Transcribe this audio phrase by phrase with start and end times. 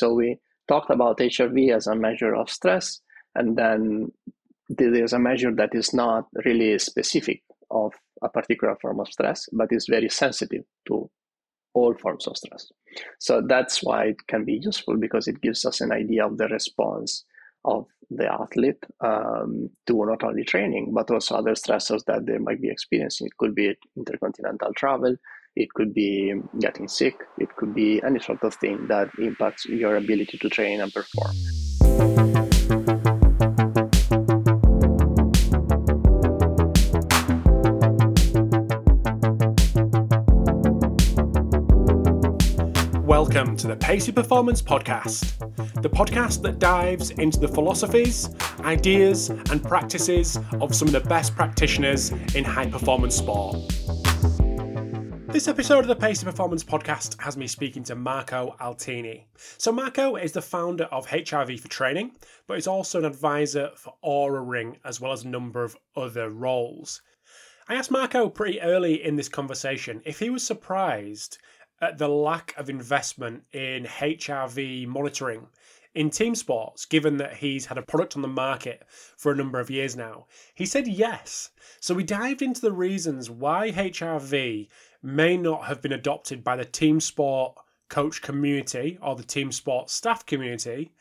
[0.00, 3.00] So we talked about HRV as a measure of stress,
[3.34, 4.10] and then
[4.70, 7.92] there's a measure that is not really specific of
[8.22, 11.10] a particular form of stress, but is very sensitive to
[11.74, 12.72] all forms of stress.
[13.18, 16.48] So that's why it can be useful because it gives us an idea of the
[16.48, 17.26] response
[17.66, 22.62] of the athlete um, to not only training but also other stressors that they might
[22.62, 23.26] be experiencing.
[23.26, 25.14] It could be intercontinental travel,
[25.56, 29.96] it could be getting sick, it could be any sort of thing that impacts your
[29.96, 31.34] ability to train and perform.
[43.04, 45.36] Welcome to the Pacey Performance Podcast,
[45.82, 48.30] the podcast that dives into the philosophies,
[48.60, 53.56] ideas, and practices of some of the best practitioners in high performance sport.
[55.32, 59.26] This episode of the Pace Pacey Performance Podcast has me speaking to Marco Altini.
[59.58, 62.16] So, Marco is the founder of HRV for Training,
[62.48, 66.30] but is also an advisor for Oura Ring as well as a number of other
[66.30, 67.00] roles.
[67.68, 71.38] I asked Marco pretty early in this conversation if he was surprised
[71.80, 75.46] at the lack of investment in HRV monitoring
[75.94, 78.82] in team sports, given that he's had a product on the market
[79.16, 80.26] for a number of years now?
[80.54, 81.50] He said yes.
[81.80, 84.68] So we dived into the reasons why HRV
[85.02, 87.56] may not have been adopted by the team sport
[87.88, 90.92] coach community or the team sport staff community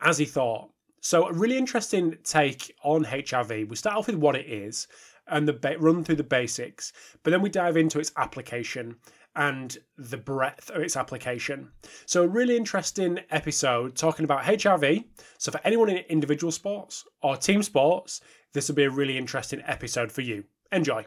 [0.00, 0.70] as he thought.
[1.00, 3.68] So, a really interesting take on HRV.
[3.68, 4.88] We start off with what it is
[5.28, 8.96] and the ba- run through the basics, but then we dive into its application
[9.36, 11.70] and the breadth of its application.
[12.06, 15.04] So, a really interesting episode talking about HRV.
[15.38, 18.20] So, for anyone in individual sports or team sports,
[18.52, 20.44] this will be a really interesting episode for you.
[20.72, 21.06] Enjoy.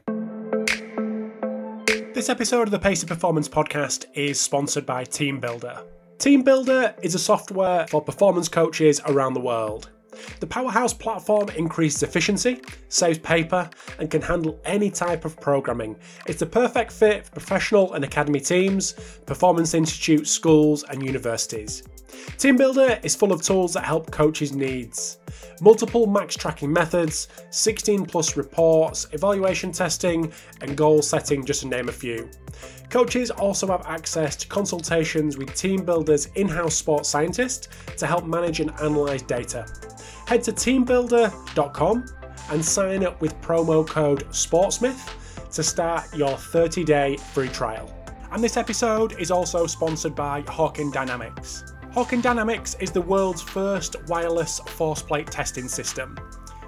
[2.20, 5.86] This episode of the Pacey Performance Podcast is sponsored by TeamBuildr.
[6.18, 9.90] TeamBuildr is a software for performance coaches around the world.
[10.42, 12.60] The Powerhouse platform increases efficiency,
[12.90, 15.96] saves paper, and can handle any type of programming.
[16.26, 21.84] It's the perfect fit for professional and academy teams, performance institutes, schools, and universities.
[22.38, 25.20] TeamBuildr is full of tools that help coaches' needs.
[25.62, 30.32] Multiple max tracking methods, 16 plus reports, evaluation testing,
[30.62, 32.30] and goal setting, just to name a few.
[32.90, 38.60] Coaches also have access to consultations with TeamBuildr's in house sports scientist to help manage
[38.60, 39.66] and analyse data.
[40.28, 42.06] Head to teambuildr.com
[42.52, 47.94] and sign up with promo code SPORTSMITH to start your 30 day free trial.
[48.32, 51.64] And this episode is also sponsored by Hawkin Dynamics.
[51.94, 56.16] Hawkin Dynamics is the world's first wireless force plate testing system.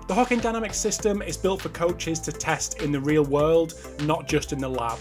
[0.07, 4.27] The Hawkin Dynamics system is built for coaches to test in the real world, not
[4.27, 4.97] just in the lab.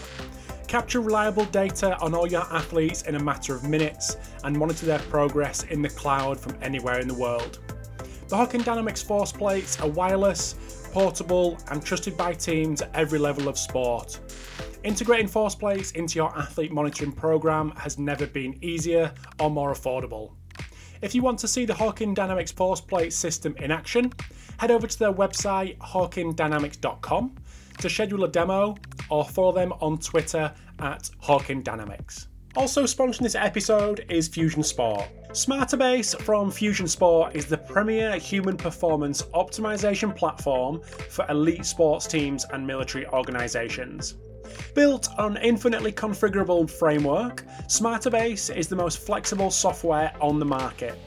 [0.67, 4.99] Capture reliable data on all your athletes in a matter of minutes and monitor their
[4.99, 7.57] progress in the cloud from anywhere in the world.
[8.27, 13.47] The Hawkin Dynamics force plates are wireless, portable, and trusted by teams at every level
[13.47, 14.19] of sport.
[14.83, 20.31] Integrating force plates into your athlete monitoring program has never been easier or more affordable.
[21.03, 24.11] If you want to see the Hawkin Dynamics force plate system in action,
[24.57, 27.35] head over to their website hawkindynamics.com
[27.77, 28.75] to schedule a demo
[29.09, 32.27] or follow them on Twitter at Hawkin Dynamics.
[32.55, 35.03] Also sponsoring this episode is Fusion Sport.
[35.29, 42.45] Smarterbase from Fusion Sport is the premier human performance optimization platform for elite sports teams
[42.51, 44.15] and military organizations.
[44.73, 50.97] Built on infinitely configurable framework, Smarterbase is the most flexible software on the market.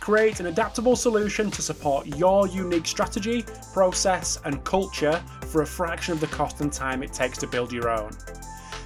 [0.00, 6.12] Create an adaptable solution to support your unique strategy, process, and culture for a fraction
[6.12, 8.10] of the cost and time it takes to build your own.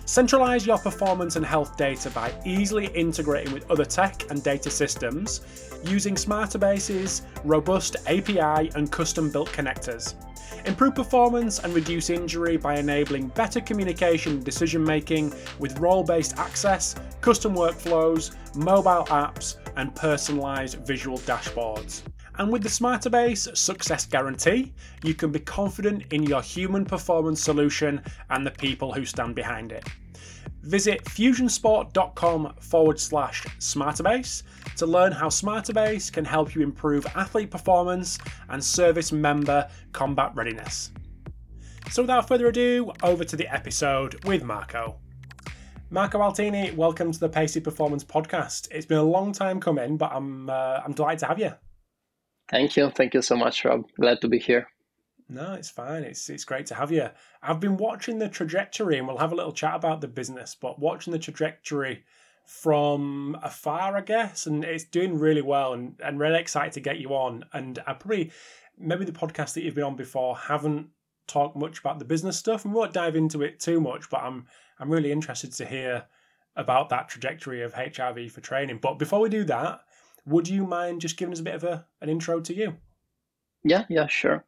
[0.09, 5.43] Centralize your performance and health data by easily integrating with other tech and data systems
[5.85, 10.15] using Smarterbase's, robust API and custom built connectors.
[10.67, 16.39] Improve performance and reduce injury by enabling better communication and decision making with role based
[16.39, 22.01] access, custom workflows, mobile apps, and personalized visual dashboards.
[22.39, 28.01] And with the Smarterbase Success Guarantee, you can be confident in your human performance solution
[28.31, 29.85] and the people who stand behind it.
[30.63, 34.45] Visit fusionsport.com forward slash Smarterbase
[34.77, 38.19] to learn how Smarterbase can help you improve athlete performance
[38.51, 40.93] and service member combat readiness.
[41.91, 45.01] So, without further ado, over to the episode with Marco.
[45.91, 48.69] Marco Altini, welcome to the Pacey Performance Podcast.
[48.71, 51.55] It's been a long time coming, but I'm uh, I'm delighted to have you.
[52.51, 53.85] Thank you, thank you so much, Rob.
[54.01, 54.69] Glad to be here.
[55.29, 56.05] No, it's fine.
[56.05, 57.11] It's it's great to have you.
[57.43, 60.57] I've been watching the trajectory, and we'll have a little chat about the business.
[60.59, 62.05] But watching the trajectory
[62.47, 66.99] from afar, I guess, and it's doing really well, and and really excited to get
[66.99, 67.45] you on.
[67.53, 68.33] And I probably
[68.79, 70.89] maybe the podcast that you've been on before haven't
[71.27, 74.09] talked much about the business stuff, and we won't dive into it too much.
[74.09, 74.47] But I'm
[74.79, 76.07] I'm really interested to hear
[76.57, 78.79] about that trajectory of HRV for training.
[78.81, 79.81] But before we do that,
[80.29, 82.77] would you mind just giving us a bit of a, an intro to you?
[83.65, 84.45] Yeah, yeah, sure.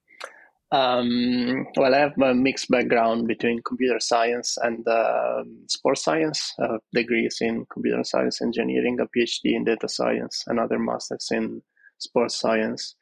[0.72, 6.54] Um, well, I have a mixed background between computer science and uh, sports science.
[6.62, 11.62] Uh, degrees in computer science engineering, a PhD in data science, another masters in
[11.98, 12.94] sports science.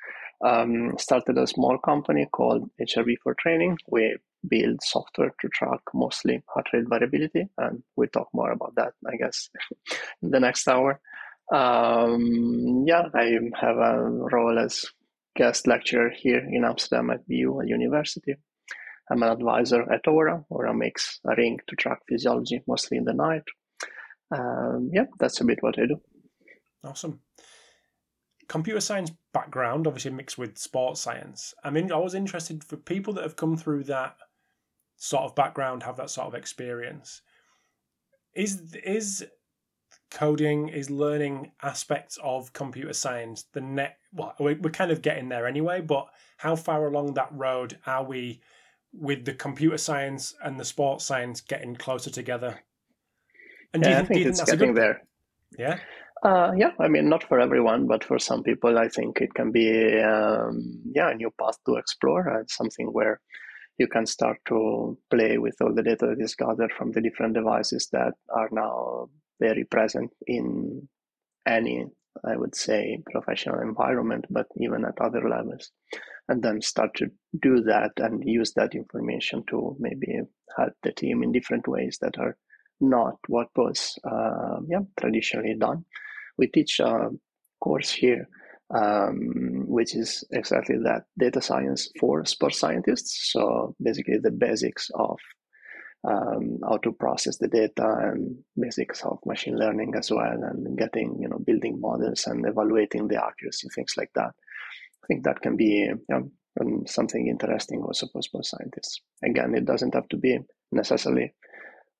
[0.42, 3.76] Um, started a small company called HRV for Training.
[3.88, 4.16] We
[4.48, 9.16] build software to track mostly heart rate variability, and we'll talk more about that, I
[9.16, 9.50] guess,
[10.22, 11.00] in the next hour.
[11.52, 14.84] Um, yeah, I have a role as
[15.36, 18.36] guest lecturer here in Amsterdam at VU University.
[19.10, 20.44] I'm an advisor at Oura.
[20.52, 23.44] Oura makes a ring to track physiology, mostly in the night.
[24.30, 26.00] Um, yeah, that's a bit what I do.
[26.84, 27.20] Awesome.
[28.48, 31.54] Computer science background, obviously mixed with sports science.
[31.64, 34.16] I mean, I was interested for people that have come through that
[34.96, 37.22] sort of background, have that sort of experience.
[38.34, 39.26] Is is
[40.10, 45.46] coding is learning aspects of computer science the net well we're kind of getting there
[45.46, 46.08] anyway but
[46.38, 48.40] how far along that road are we
[48.92, 52.60] with the computer science and the sports science getting closer together?
[53.74, 54.82] And yeah, think, I think it's getting good...
[54.82, 55.02] there.
[55.58, 55.78] Yeah?
[56.22, 59.52] Uh, yeah, I mean, not for everyone, but for some people, I think it can
[59.52, 62.28] be, um, yeah, a new path to explore.
[62.28, 63.20] uh, something where
[63.78, 67.34] you can start to play with all the data that is gathered from the different
[67.34, 69.08] devices that are now
[69.40, 70.88] very present in
[71.46, 71.86] any,
[72.24, 75.70] I would say, professional environment, but even at other levels.
[76.28, 77.06] And then start to
[77.40, 80.20] do that and use that information to maybe
[80.56, 82.36] help the team in different ways that are
[82.80, 85.84] not what was uh, yeah, traditionally done.
[86.36, 87.08] We teach a
[87.60, 88.28] course here
[88.74, 93.32] um, which is exactly that data science for sports scientists.
[93.32, 95.18] So basically, the basics of
[96.04, 101.18] um, how to process the data and basics of machine learning as well, and getting
[101.20, 104.32] you know building models and evaluating the accuracy, things like that.
[105.02, 106.30] I think that can be know,
[106.86, 109.00] something interesting also for sports scientists.
[109.24, 110.38] Again, it doesn't have to be
[110.72, 111.34] necessarily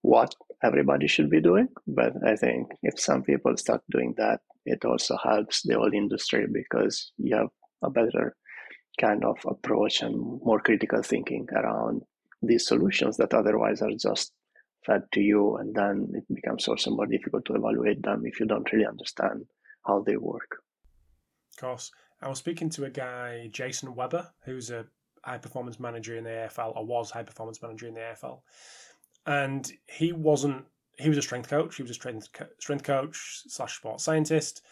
[0.03, 4.85] what everybody should be doing, but I think if some people start doing that, it
[4.85, 7.49] also helps the whole industry because you have
[7.83, 8.37] a better
[9.01, 12.03] kind of approach and more critical thinking around
[12.43, 14.33] these solutions that otherwise are just
[14.85, 18.47] fed to you and then it becomes also more difficult to evaluate them if you
[18.47, 19.45] don't really understand
[19.87, 20.63] how they work.
[21.53, 21.91] Of course.
[22.23, 24.87] I was speaking to a guy jason weber who's a
[25.25, 28.41] high performance manager in the afl or was high performance manager in the afl
[29.27, 30.65] and he wasn't
[30.99, 34.63] he was a strength coach he was a strength strength coach slash sports scientist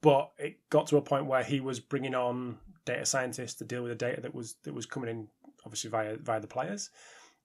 [0.00, 3.82] but it got to a point where he was bringing on data scientists to deal
[3.82, 5.28] with the data that was that was coming in
[5.64, 6.90] obviously via via the players,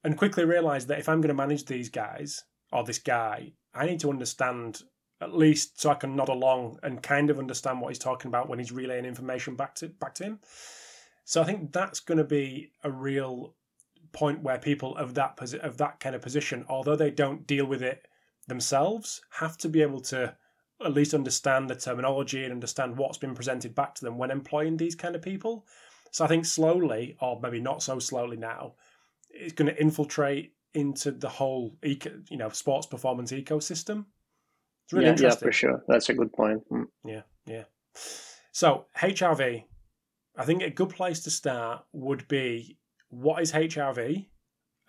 [0.04, 3.86] and quickly realised that if I'm going to manage these guys or this guy, I
[3.86, 4.81] need to understand
[5.21, 8.50] at least so I can nod along and kind of understand what he's talking about
[8.50, 10.39] when he's relaying information back to back to him.
[11.25, 13.56] So I think that's going to be a real
[14.12, 17.81] point where people of that of that kind of position, although they don't deal with
[17.81, 18.06] it
[18.48, 20.36] themselves, have to be able to
[20.83, 24.77] at least understand the terminology and understand what's been presented back to them when employing
[24.77, 25.65] these kind of people.
[26.13, 28.75] So I think slowly, or maybe not so slowly now,
[29.32, 34.05] it's going to infiltrate into the whole eco, you know, sports performance ecosystem.
[34.86, 35.46] It's really yeah, interesting.
[35.46, 35.84] Yeah, for sure.
[35.88, 36.62] That's a good point.
[36.72, 36.86] Mm.
[37.03, 37.63] Yeah, yeah.
[38.51, 39.63] So HRV,
[40.38, 42.77] I think a good place to start would be
[43.10, 44.27] what is HRV?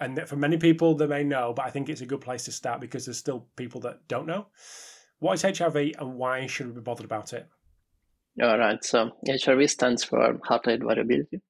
[0.01, 2.53] And for many people, they may know, but I think it's a good place to
[2.53, 4.49] start because there's still people that don't know.
[5.21, 7.49] What is HRV and why should we be bothered about it?
[8.43, 8.83] All right.
[8.83, 11.41] So HRV stands for heart rate variability,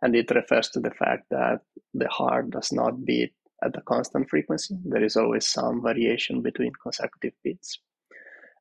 [0.00, 1.60] and it refers to the fact that
[1.92, 3.32] the heart does not beat
[3.64, 4.76] at a constant frequency.
[4.84, 7.80] There is always some variation between consecutive beats.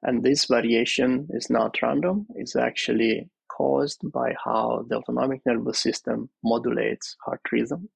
[0.02, 6.30] And this variation is not random, it's actually caused by how the autonomic nervous system
[6.44, 7.90] modulates heart rhythm.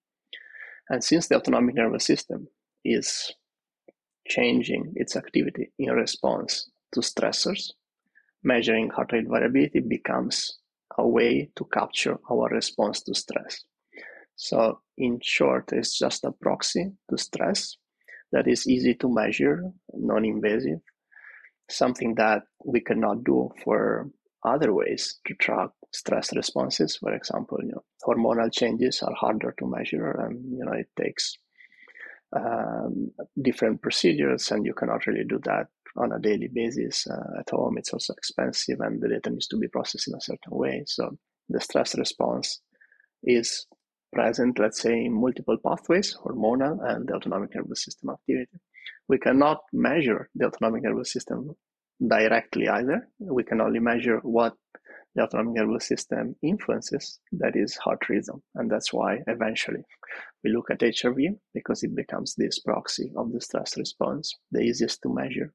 [0.89, 2.47] And since the autonomic nervous system
[2.83, 3.33] is
[4.27, 7.71] changing its activity in response to stressors,
[8.43, 10.59] measuring heart rate variability becomes
[10.97, 13.63] a way to capture our response to stress.
[14.35, 17.77] So, in short, it's just a proxy to stress
[18.31, 20.79] that is easy to measure, non invasive,
[21.69, 24.09] something that we cannot do for
[24.43, 26.97] other ways to track stress responses.
[26.97, 31.37] For example, you know, hormonal changes are harder to measure, and you know it takes
[32.35, 37.49] um, different procedures, and you cannot really do that on a daily basis uh, at
[37.49, 37.77] home.
[37.77, 40.83] It's also expensive, and the data needs to be processed in a certain way.
[40.87, 41.17] So
[41.49, 42.61] the stress response
[43.23, 43.65] is
[44.13, 48.59] present, let's say, in multiple pathways, hormonal and the autonomic nervous system activity.
[49.07, 51.51] We cannot measure the autonomic nervous system
[52.05, 53.07] directly either.
[53.19, 54.53] We can only measure what
[55.15, 58.41] the autonomic nervous system influences, that is heart rhythm.
[58.55, 59.83] And that's why eventually
[60.43, 65.01] we look at HRV because it becomes this proxy of the stress response, the easiest
[65.03, 65.53] to measure,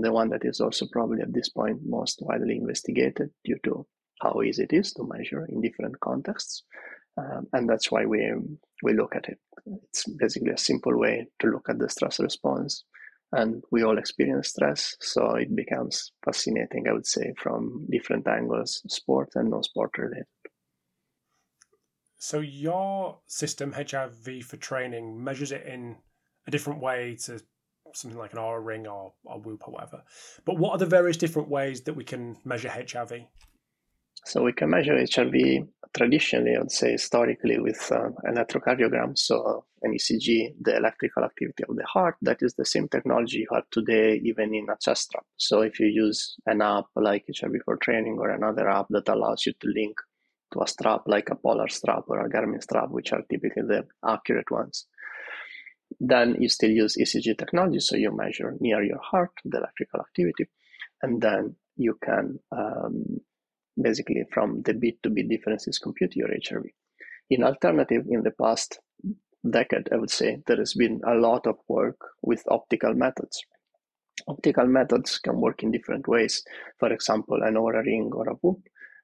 [0.00, 3.86] the one that is also probably at this point most widely investigated due to
[4.20, 6.62] how easy it is to measure in different contexts.
[7.18, 8.30] Um, and that's why we,
[8.82, 9.38] we look at it.
[9.84, 12.84] It's basically a simple way to look at the stress response
[13.32, 18.82] and we all experience stress so it becomes fascinating i would say from different angles
[18.86, 20.26] sport and non-sport related
[22.18, 25.96] so your system HRV for training measures it in
[26.46, 27.40] a different way to
[27.96, 30.02] something like an Oura ring or, or whoop or whatever
[30.44, 33.26] but what are the various different ways that we can measure hrv
[34.26, 39.64] so we can measure HRV traditionally, I would say historically, with uh, an electrocardiogram, so
[39.82, 42.16] an ECG, the electrical activity of the heart.
[42.22, 45.24] That is the same technology you have today, even in a chest strap.
[45.36, 49.46] So if you use an app like HRV for training or another app that allows
[49.46, 49.96] you to link
[50.52, 53.86] to a strap like a Polar strap or a Garmin strap, which are typically the
[54.04, 54.86] accurate ones,
[56.00, 57.80] then you still use ECG technology.
[57.80, 60.46] So you measure near your heart the electrical activity,
[61.02, 63.20] and then you can um,
[63.80, 66.66] basically from the bit to bit differences compute your HRV.
[67.30, 68.78] In alternative, in the past
[69.48, 73.42] decade, I would say there has been a lot of work with optical methods.
[74.28, 76.42] Optical methods can work in different ways.
[76.78, 78.60] For example, an Oura ring or a Whoop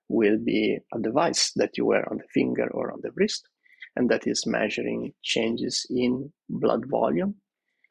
[0.08, 3.48] will be a device that you wear on the finger or on the wrist,
[3.96, 7.34] and that is measuring changes in blood volume.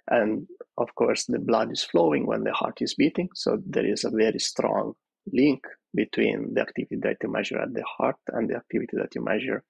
[0.09, 4.03] And of course, the blood is flowing when the heart is beating, so there is
[4.03, 4.93] a very strong
[5.31, 9.23] link between the activity that you measure at the heart and the activity that you
[9.23, 9.63] measure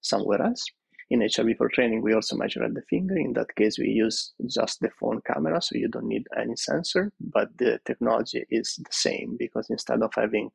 [0.00, 0.64] somewhere else.
[1.10, 3.16] In HRV for training, we also measure at the finger.
[3.16, 7.12] In that case, we use just the phone camera, so you don't need any sensor,
[7.20, 10.50] but the technology is the same because instead of having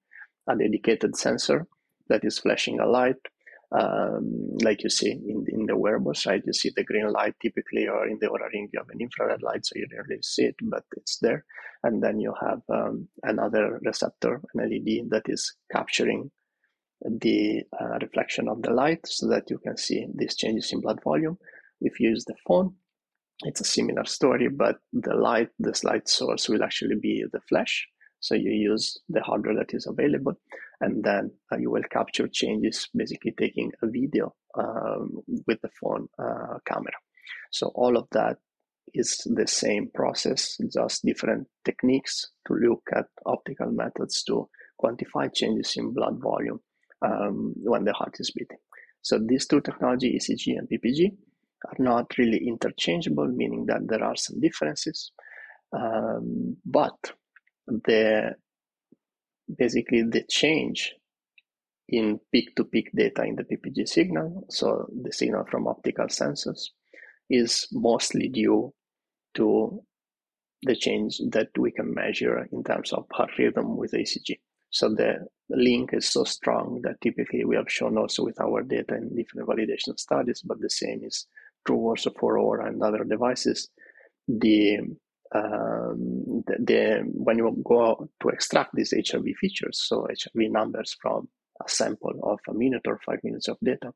[0.48, 1.68] a dedicated sensor
[2.08, 3.18] that is flashing a light,
[3.72, 7.88] um, like you see in, in the wearable side, you see the green light typically,
[7.88, 10.56] or in the Oura Ring, you have an infrared light, so you really see it,
[10.62, 11.46] but it's there.
[11.84, 16.32] And then you have um, another receptor, an LED, that is capturing
[17.02, 21.02] the uh, reflection of the light so that you can see these changes in blood
[21.04, 21.38] volume.
[21.82, 22.74] If you use the phone,
[23.44, 27.88] it's a similar story, but the light, this light source will actually be the flash.
[28.22, 30.34] So you use the hardware that is available,
[30.82, 36.08] and then uh, you will capture changes, basically taking a video um, with the phone
[36.20, 36.94] uh, camera.
[37.52, 38.38] So all of that
[38.94, 44.48] is the same process, just different techniques to look at optical methods to
[44.82, 46.60] quantify changes in blood volume
[47.02, 48.58] um, when the heart is beating.
[49.02, 51.12] So these two technology, ECG and PPG,
[51.66, 55.12] are not really interchangeable, meaning that there are some differences.
[55.72, 57.14] Um, but
[57.68, 58.36] the
[59.58, 60.94] basically the change
[61.88, 66.70] in peak to peak data in the PPG signal, so the signal from optical sensors,
[67.30, 68.74] is mostly due
[69.36, 69.82] to
[70.64, 74.40] the change that we can measure in terms of heart rhythm with ECG.
[74.72, 78.96] So the link is so strong that typically we have shown also with our data
[78.96, 81.28] in different validation studies, but the same is
[81.66, 83.70] true also for Oura and other devices.
[84.28, 84.80] The
[85.34, 91.28] um, the, the, when you go to extract these HRV features, so HRV numbers from
[91.66, 93.92] a sample of a minute or five minutes of data,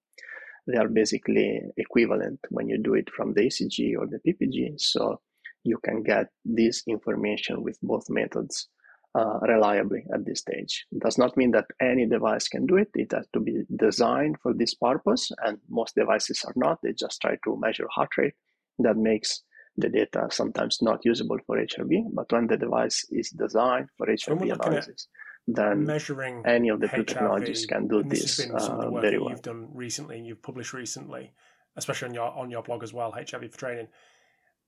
[0.68, 4.80] they are basically equivalent when you do it from the ECG or the PPG.
[4.80, 5.20] So
[5.64, 8.68] you can get this information with both methods
[9.16, 10.86] uh, reliably at this stage.
[10.92, 12.90] It does not mean that any device can do it.
[12.94, 16.80] It has to be designed for this purpose, and most devices are not.
[16.84, 18.36] They just try to measure heart rate.
[18.78, 19.42] That makes
[19.80, 24.54] the data sometimes not usable for HRV, but when the device is designed for HRV
[24.54, 25.08] analysis,
[25.48, 29.32] then measuring any of the two technologies can do this, this uh, very well.
[29.32, 31.34] You've done recently, and you've published recently,
[31.76, 33.88] especially on your on your blog as well, HRV for training.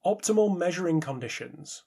[0.05, 1.83] Optimal measuring conditions.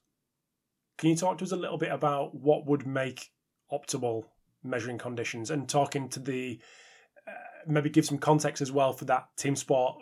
[0.99, 3.31] Can you talk to us a little bit about what would make
[3.73, 4.25] optimal
[4.63, 6.61] measuring conditions, and talking to the
[7.27, 7.33] uh,
[7.67, 9.97] maybe give some context as well for that team sport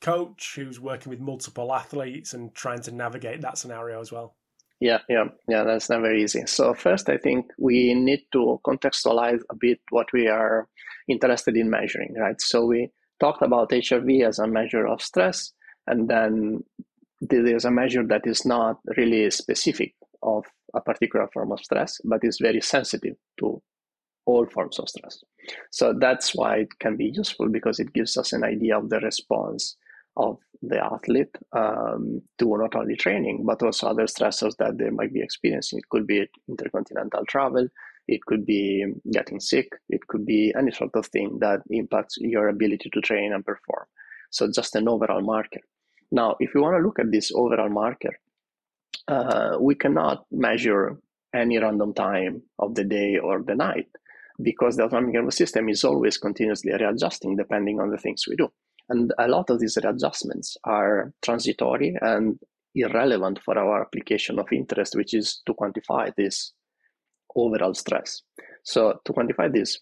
[0.00, 4.36] coach who's working with multiple athletes and trying to navigate that scenario as well?
[4.80, 6.46] Yeah, yeah, yeah, that's never easy.
[6.46, 10.68] So, first, I think we need to contextualize a bit what we are
[11.08, 12.40] interested in measuring, right?
[12.40, 15.52] So, we talked about HRV as a measure of stress,
[15.88, 16.62] and then
[17.20, 22.20] there's a measure that is not really specific of a particular form of stress, but
[22.22, 23.60] is very sensitive to
[24.26, 25.24] all forms of stress.
[25.70, 29.00] So that's why it can be useful because it gives us an idea of the
[29.00, 29.76] response
[30.18, 35.12] of the athlete um, to not only training but also other stressors that they might
[35.12, 35.78] be experiencing.
[35.78, 37.68] It could be intercontinental travel,
[38.08, 42.48] it could be getting sick, it could be any sort of thing that impacts your
[42.48, 43.86] ability to train and perform.
[44.30, 45.60] So just an overall marker.
[46.10, 48.18] Now, if you want to look at this overall marker,
[49.06, 50.98] uh, we cannot measure
[51.34, 53.88] any random time of the day or the night
[54.42, 58.48] because the autonomic nervous system is always continuously readjusting depending on the things we do.
[58.88, 62.38] And a lot of these readjustments are transitory and
[62.74, 66.52] irrelevant for our application of interest, which is to quantify this
[67.34, 68.22] overall stress.
[68.64, 69.78] So to quantify this,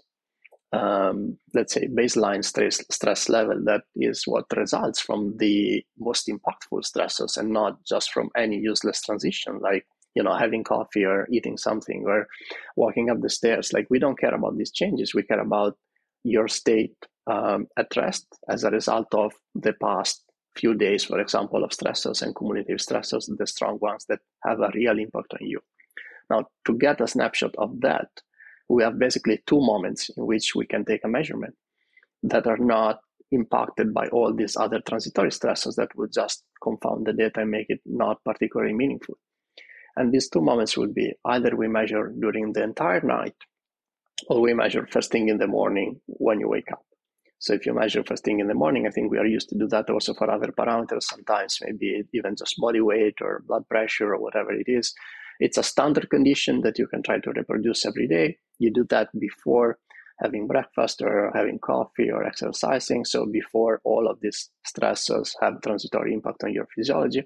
[0.73, 6.83] um, let's say baseline stress stress level, that is what results from the most impactful
[6.85, 11.57] stressors, and not just from any useless transition like you know having coffee or eating
[11.57, 12.27] something or
[12.77, 13.73] walking up the stairs.
[13.73, 15.15] Like we don't care about these changes.
[15.15, 15.77] We care about
[16.27, 20.23] your state um, at rest as a result of the past
[20.57, 24.71] few days, for example, of stressors and cumulative stressors, the strong ones that have a
[24.75, 25.61] real impact on you.
[26.31, 28.09] Now, to get a snapshot of that,
[28.69, 31.55] we have basically two moments in which we can take a measurement
[32.23, 37.13] that are not impacted by all these other transitory stressors that would just confound the
[37.13, 39.17] data and make it not particularly meaningful.
[39.97, 43.35] And these two moments would be either we measure during the entire night
[44.35, 46.83] we measure first thing in the morning when you wake up.
[47.39, 49.59] So if you measure first thing in the morning, I think we are used to
[49.59, 54.15] do that also for other parameters, sometimes maybe even just body weight or blood pressure
[54.15, 54.95] or whatever it is.
[55.39, 58.39] It's a standard condition that you can try to reproduce every day.
[58.59, 59.79] You do that before
[60.19, 63.05] having breakfast or having coffee or exercising.
[63.05, 67.25] So before all of these stressors have transitory impact on your physiology.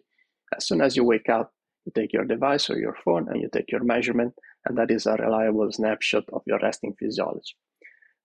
[0.57, 1.53] As soon as you wake up,
[1.87, 4.35] you take your device or your phone and you take your measurement,
[4.67, 7.55] and that is a reliable snapshot of your resting physiology.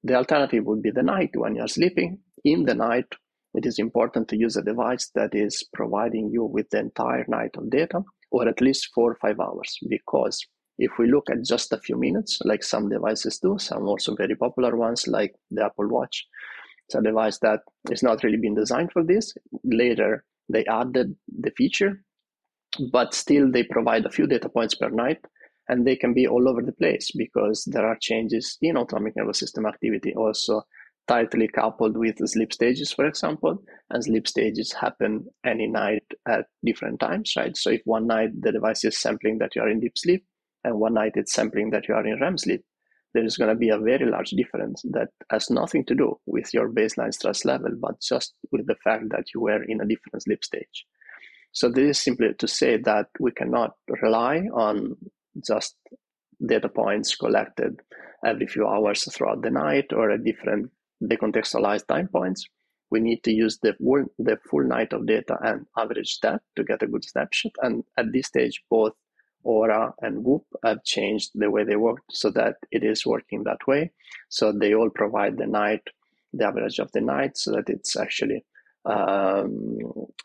[0.04, 2.20] The alternative would be the night when you're sleeping.
[2.44, 3.08] In the night,
[3.56, 7.52] it is important to use a device that is providing you with the entire night
[7.58, 9.78] of data or at least four or five hours.
[9.89, 10.45] Because
[10.78, 14.36] if we look at just a few minutes, like some devices do, some also very
[14.36, 16.26] popular ones like the Apple Watch,
[16.88, 19.34] it's a device that is not really been designed for this.
[19.63, 22.04] Later, they added the feature,
[22.91, 25.19] but still they provide a few data points per night
[25.67, 29.39] and they can be all over the place because there are changes in autonomic nervous
[29.39, 30.62] system activity also
[31.08, 36.99] tightly coupled with sleep stages, for example, and sleep stages happen any night at different
[36.99, 37.56] times, right?
[37.56, 40.25] So if one night the device is sampling that you are in deep sleep,
[40.63, 42.63] and one night it's sampling that you are in REM sleep,
[43.13, 46.54] there is going to be a very large difference that has nothing to do with
[46.54, 50.23] your baseline stress level, but just with the fact that you were in a different
[50.23, 50.86] sleep stage.
[51.51, 54.97] So this is simply to say that we cannot rely on
[55.48, 55.76] just
[56.45, 57.82] data points collected
[58.26, 60.71] every few hours throughout the night or at different
[61.04, 62.48] decontextualized time points.
[62.91, 66.63] We need to use the full, the full night of data and average that to
[66.63, 67.54] get a good snapshot.
[67.62, 68.93] And at this stage, both
[69.45, 73.67] Oura and Whoop have changed the way they work so that it is working that
[73.67, 73.91] way.
[74.30, 75.82] So they all provide the night,
[76.34, 78.45] the average of the night, so that it's actually
[78.86, 79.80] um,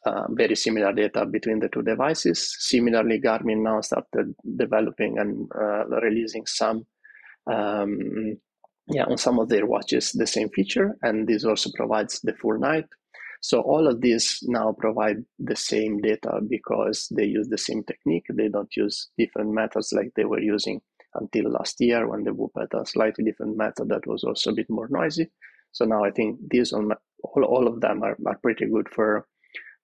[0.04, 2.56] uh, very similar data between the two devices.
[2.58, 6.86] Similarly, Garmin now started developing and uh, releasing some
[7.46, 8.36] um,
[8.88, 12.58] yeah, on some of their watches the same feature, and this also provides the full
[12.58, 12.86] night.
[13.42, 18.26] So all of these now provide the same data because they use the same technique.
[18.28, 20.82] They don't use different methods like they were using
[21.14, 24.54] until last year when the Whoop had a slightly different method that was also a
[24.54, 25.30] bit more noisy.
[25.72, 26.72] So now I think these
[27.22, 29.26] all, all of them are, are pretty good for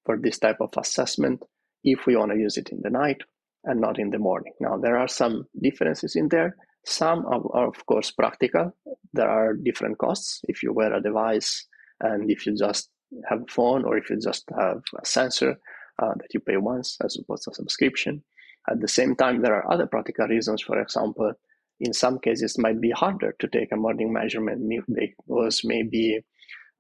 [0.04, 1.42] for this type of assessment
[1.82, 3.22] if we want to use it in the night
[3.64, 4.52] and not in the morning.
[4.60, 6.56] Now there are some differences in there.
[6.84, 8.76] Some are, of course, practical.
[9.12, 11.66] There are different costs if you wear a device
[12.00, 12.90] and if you just
[13.28, 15.58] have a phone or if you just have a sensor
[16.00, 18.22] uh, that you pay once as opposed to subscription.
[18.70, 20.62] At the same time, there are other practical reasons.
[20.62, 21.32] For example,
[21.80, 26.20] in some cases, it might be harder to take a morning measurement because maybe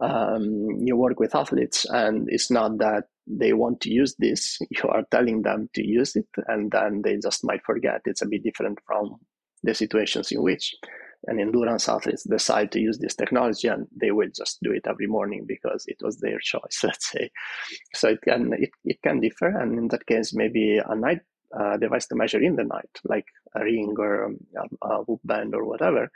[0.00, 4.88] um, you work with athletes and it's not that they want to use this, you
[4.88, 8.02] are telling them to use it, and then they just might forget.
[8.04, 9.16] It's a bit different from
[9.62, 10.74] the situations in which
[11.26, 15.06] an endurance athletes decide to use this technology and they will just do it every
[15.06, 17.30] morning because it was their choice let's say
[17.94, 21.20] so it can it, it can differ and in that case maybe a night
[21.58, 25.54] uh, device to measure in the night like a ring or a, a whoop band
[25.54, 26.10] or whatever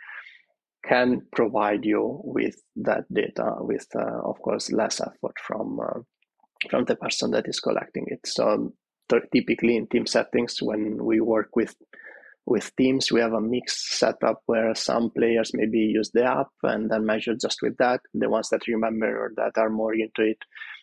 [0.86, 6.00] can provide you with that data with uh, of course less effort from uh,
[6.68, 8.72] from the person that is collecting it so
[9.32, 11.74] typically in team settings when we work with
[12.46, 16.90] with teams, we have a mixed setup where some players maybe use the app and
[16.90, 18.00] then measure just with that.
[18.12, 20.38] The ones that remember or that are more into it,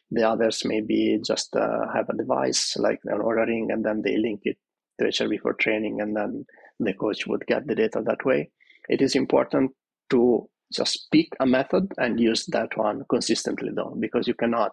[0.10, 4.16] the others maybe just uh, have a device like an Oura ring and then they
[4.18, 4.58] link it
[5.00, 6.46] to HRV for training and then
[6.80, 8.50] the coach would get the data that way.
[8.88, 9.72] It is important
[10.10, 14.72] to just pick a method and use that one consistently though, because you cannot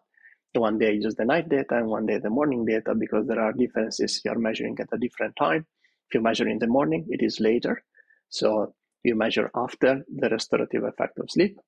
[0.55, 3.53] one day use the night data and one day the morning data because there are
[3.53, 5.66] differences you're measuring at a different time
[6.09, 7.83] if you measure in the morning, it is later.
[8.29, 11.59] So you measure after the restorative effect of sleep.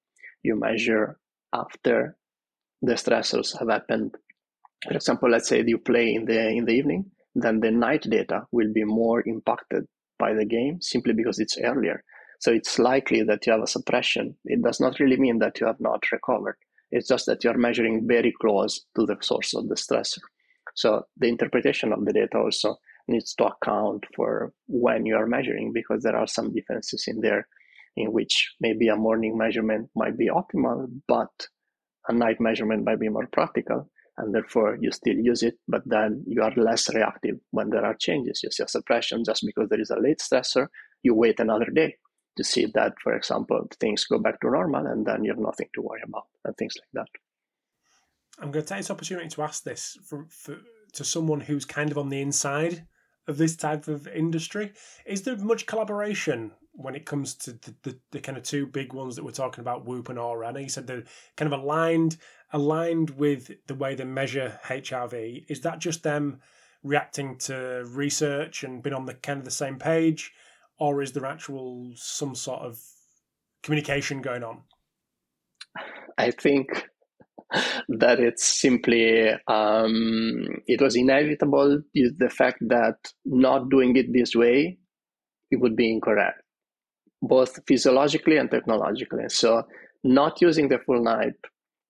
[0.43, 1.19] You measure
[1.53, 2.17] after
[2.83, 4.15] the stressors have happened.
[4.85, 8.47] For example, let's say you play in the in the evening, then the night data
[8.53, 9.87] will be more impacted
[10.19, 12.03] by the game simply because it's earlier.
[12.41, 14.37] So it's likely that you have a suppression.
[14.45, 16.57] It does not really mean that you have not recovered.
[16.91, 20.21] It's just that you're measuring very close to the source of the stressor.
[20.75, 22.77] So the interpretation of the data also
[23.09, 27.49] needs to account for when you are measuring because there are some differences in there
[27.97, 31.49] in which maybe a morning measurement might be optimal, but
[32.09, 33.89] a night measurement might be more practical.
[34.19, 37.95] And therefore, you still use it, but then you are less reactive when there are
[37.95, 38.41] changes.
[38.43, 40.69] You see a suppression just because there is a late stressor,
[41.03, 41.97] you wait another day
[42.37, 45.69] to see that, for example, things go back to normal and then you have nothing
[45.75, 47.09] to worry about and things like that.
[48.39, 50.59] I'm going to take this opportunity to ask this for, for,
[50.93, 52.87] to someone who's kind of on the inside
[53.29, 54.73] of this type of industry.
[55.05, 58.93] Is there much collaboration when it comes to the, the, the, kind of two big
[58.93, 60.47] ones that we're talking about, Whoop and Oura?
[60.47, 61.05] I know you said they're
[61.37, 62.19] kind of aligned
[62.53, 65.47] aligned with the way they measure HRV.
[65.49, 66.41] Is that just them
[66.83, 70.33] reacting to research and been on the kind of the same page,
[70.79, 72.79] or is there actual some sort of
[73.63, 74.63] communication going on?
[76.19, 76.89] I think
[77.89, 84.35] that it's simply um, it was inevitable to the fact that not doing it this
[84.35, 84.79] way
[85.51, 86.43] it would be incorrect
[87.23, 89.63] both physiologically and technologically so
[90.03, 91.35] not using the full night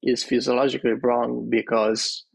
[0.02, 2.26] is physiologically wrong because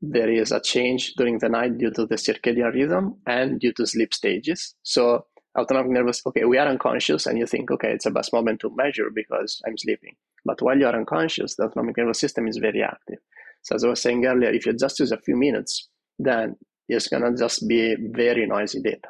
[0.00, 3.86] there is a change during the night due to the circadian rhythm and due to
[3.86, 5.26] sleep stages so
[5.58, 8.74] autonomic nervous okay we are unconscious and you think okay it's a best moment to
[8.76, 13.18] measure because i'm sleeping but while you're unconscious, the autonomic nervous system is very active.
[13.62, 16.56] So as I was saying earlier, if you just use a few minutes, then
[16.88, 19.08] it's gonna just be very noisy data.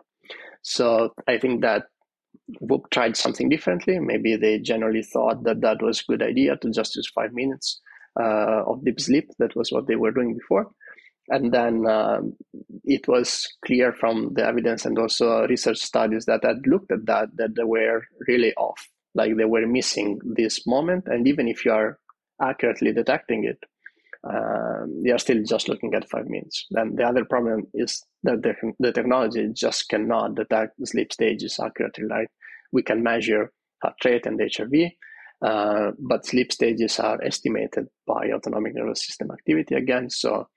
[0.62, 1.84] So I think that
[2.60, 3.98] Whoop tried something differently.
[3.98, 7.80] Maybe they generally thought that that was a good idea to just use five minutes
[8.20, 9.30] uh, of deep sleep.
[9.38, 10.70] That was what they were doing before.
[11.30, 12.34] And then um,
[12.84, 17.28] it was clear from the evidence and also research studies that had looked at that
[17.36, 18.88] that they were really off.
[19.14, 21.04] Like they were missing this moment.
[21.06, 21.98] And even if you are
[22.42, 23.58] accurately detecting it
[24.22, 26.66] um, they are still just looking at five minutes.
[26.70, 32.04] Then the other problem is that the, the technology just cannot detect sleep stages accurately.
[32.04, 32.28] Right
[32.72, 34.90] we can measure heart rate and hrv
[35.42, 40.10] uh, but sleep stages are estimated by autonomic nervous system activity again.
[40.10, 40.48] So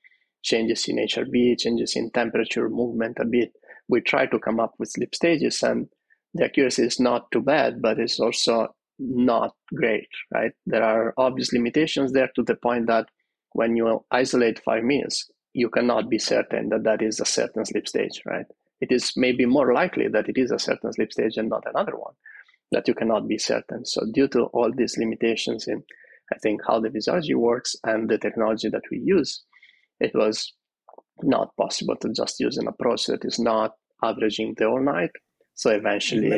[0.44, 3.54] changes in hrv changes in temperature movement a bit
[3.88, 5.88] we try to come up with sleep stages and
[6.34, 10.52] the accuracy is not too bad, but it's also not great, right?
[10.66, 13.08] There are obvious limitations there to the point that
[13.52, 17.88] when you isolate five minutes, you cannot be certain that that is a certain sleep
[17.88, 18.46] stage, right?
[18.82, 21.96] It is maybe more likely that it is a certain sleep stage and not another
[21.96, 22.14] one,
[22.72, 23.86] that you cannot be certain.
[23.86, 25.84] So, due to all these limitations in,
[26.34, 29.44] I think, how the physiology works and the technology that we use,
[30.04, 30.54] it was
[31.22, 33.72] not possible to just use an approach that is not
[34.04, 35.12] averaging the whole night
[35.56, 36.32] so eventually,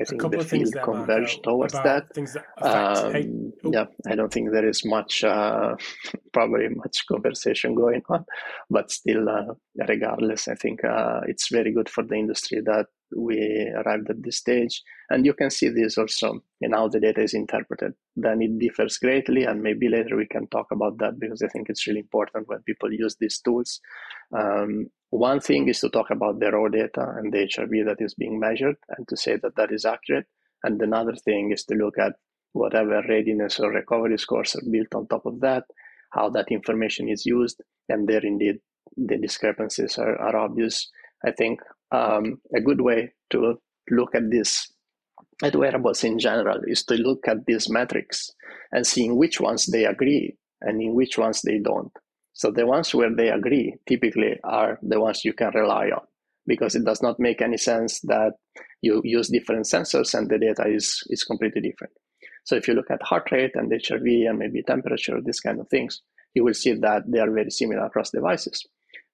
[0.00, 2.04] I think the field converged towards that.
[2.14, 5.74] that um, yeah, I don't think there is much, uh,
[6.32, 8.24] probably much conversation going on,
[8.70, 9.54] but still, uh,
[9.88, 14.38] regardless, I think uh, it's very good for the industry that we arrived at this
[14.38, 14.82] stage.
[15.10, 17.94] And you can see this also in how the data is interpreted.
[18.16, 21.68] Then it differs greatly, and maybe later we can talk about that because I think
[21.68, 23.80] it's really important when people use these tools.
[24.36, 28.14] Um, one thing is to talk about the raw data and the HRV that is
[28.14, 30.26] being measured and to say that that is accurate.
[30.64, 32.14] And another thing is to look at
[32.52, 35.64] whatever readiness or recovery scores are built on top of that,
[36.10, 38.56] how that information is used, and there indeed
[38.96, 40.90] the discrepancies are, are obvious.
[41.24, 43.58] I think um, a good way to
[43.90, 44.72] look at this
[45.42, 48.30] at wearables in general is to look at these metrics
[48.72, 51.92] and seeing which ones they agree and in which ones they don't.
[52.32, 56.02] So the ones where they agree typically are the ones you can rely on
[56.46, 58.32] because it does not make any sense that
[58.82, 61.92] you use different sensors and the data is, is completely different.
[62.44, 65.68] So if you look at heart rate and HRV and maybe temperature, these kind of
[65.68, 66.00] things,
[66.34, 68.66] you will see that they are very similar across devices.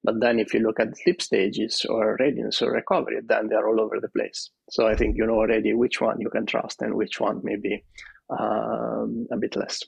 [0.04, 3.80] But then if you look at sleep stages or readiness or recovery, then they're all
[3.80, 4.50] over the place.
[4.70, 7.82] So I think you know already which one you can trust and which one maybe
[8.28, 9.82] um, a bit less.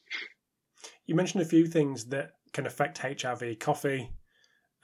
[1.05, 4.11] You mentioned a few things that can affect HRV: coffee,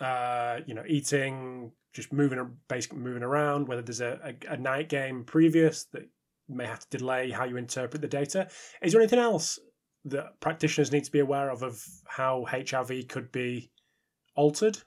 [0.00, 3.68] uh, you know, eating, just moving, basically moving around.
[3.68, 6.08] Whether there's a, a, a night game previous that
[6.46, 8.48] may have to delay how you interpret the data.
[8.82, 9.58] Is there anything else
[10.04, 13.70] that practitioners need to be aware of of how HRV could be
[14.36, 14.78] altered?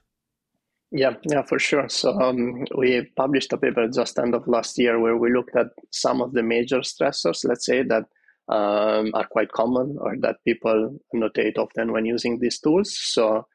[0.92, 1.88] Yeah, yeah, for sure.
[1.88, 5.66] So um, we published a paper just end of last year where we looked at
[5.90, 8.04] some of the major stressors, let's say, that
[8.48, 12.96] um, are quite common or that people notate often when using these tools.
[12.96, 13.46] So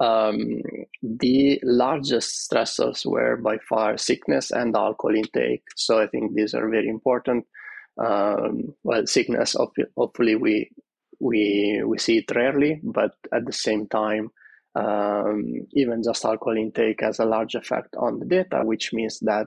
[0.00, 0.62] um,
[1.02, 5.64] the largest stressors were by far sickness and alcohol intake.
[5.74, 7.46] So I think these are very important.
[7.98, 9.56] Um, well, sickness,
[9.96, 10.70] hopefully we
[11.18, 14.30] we we see it rarely, but at the same time,
[14.76, 19.46] um, even just alcohol intake has a large effect on the data, which means that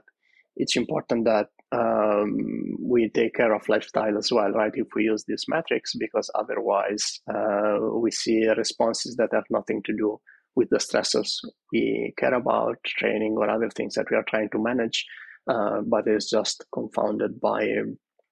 [0.56, 4.72] it's important that um, we take care of lifestyle as well, right?
[4.74, 9.92] If we use these metrics, because otherwise uh, we see responses that have nothing to
[9.96, 10.20] do
[10.56, 11.30] with the stressors
[11.72, 15.06] we care about, training or other things that we are trying to manage,
[15.48, 17.68] uh, but it's just confounded by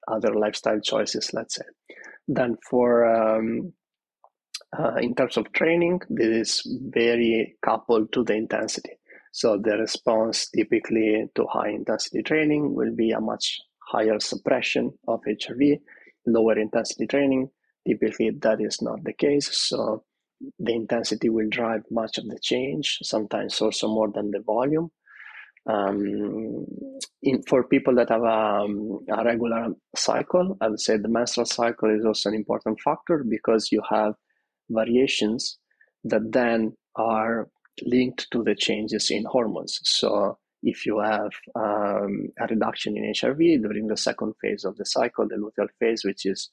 [0.09, 1.65] other lifestyle choices, let's say.
[2.27, 3.73] Then for um,
[4.77, 8.93] uh, in terms of training, this is very coupled to the intensity.
[9.33, 15.21] So the response typically to high intensity training will be a much higher suppression of
[15.23, 15.79] HRV,
[16.27, 17.51] lower intensity training.
[17.87, 19.49] Typically, that is not the case.
[19.69, 20.05] So
[20.59, 24.91] the intensity will drive much of the change, sometimes also more than the volume.
[25.67, 26.65] Um,
[27.23, 31.45] in, for people that have a, um, a, regular cycle, I would say the menstrual
[31.45, 34.15] cycle is also an important factor because you have
[34.71, 35.59] variations
[36.05, 37.49] that then are
[37.83, 39.81] linked to the changes in hormones.
[39.85, 44.85] So if you have um, a reduction in HRV during the second phase of the
[44.85, 46.51] cycle, the luteal phase, which is,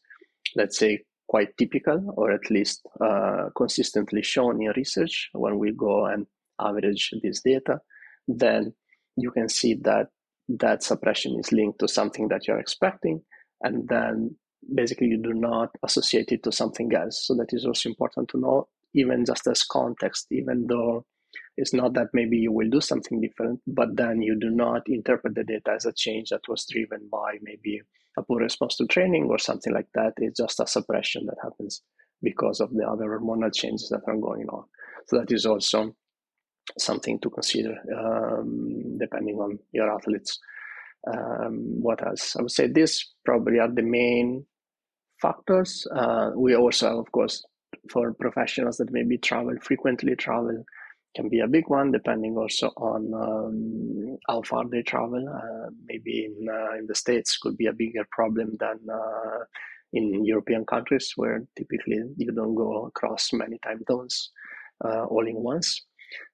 [0.55, 6.05] let's say, quite typical or at least uh, consistently shown in research when we go
[6.05, 6.27] and
[6.59, 7.79] average this data,
[8.27, 8.73] then
[9.17, 10.07] you can see that
[10.47, 13.21] that suppression is linked to something that you're expecting.
[13.61, 14.35] And then
[14.73, 17.25] basically you do not associate it to something else.
[17.27, 21.05] So that is also important to know, even just as context, even though
[21.57, 25.35] it's not that maybe you will do something different, but then you do not interpret
[25.35, 27.81] the data as a change that was driven by maybe
[28.17, 30.13] a poor response to training or something like that.
[30.17, 31.81] It's just a suppression that happens
[32.23, 34.63] because of the other hormonal changes that are going on.
[35.07, 35.95] So that is also
[36.79, 40.39] something to consider um, depending on your athletes.
[41.07, 42.35] Um, what else?
[42.35, 44.45] I would say these probably are the main
[45.21, 45.87] factors.
[45.95, 47.43] Uh, we also of course,
[47.91, 50.63] for professionals that maybe travel frequently, travel
[51.15, 55.23] can be a big one, depending also on um, how far they travel.
[55.27, 59.43] Uh, maybe in, uh, in the States could be a bigger problem than uh,
[59.93, 64.31] in European countries, where typically you don't go across many time zones
[64.83, 65.83] uh, all in once.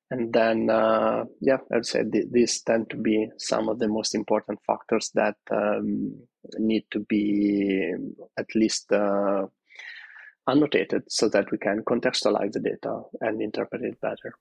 [0.10, 4.13] And then, uh, yeah, I'd say th- these tend to be some of the most
[4.13, 6.20] important factors that um,
[6.58, 7.93] need to be
[8.38, 9.45] at least uh,
[10.47, 14.34] annotated so that we can contextualize the data and interpret it better.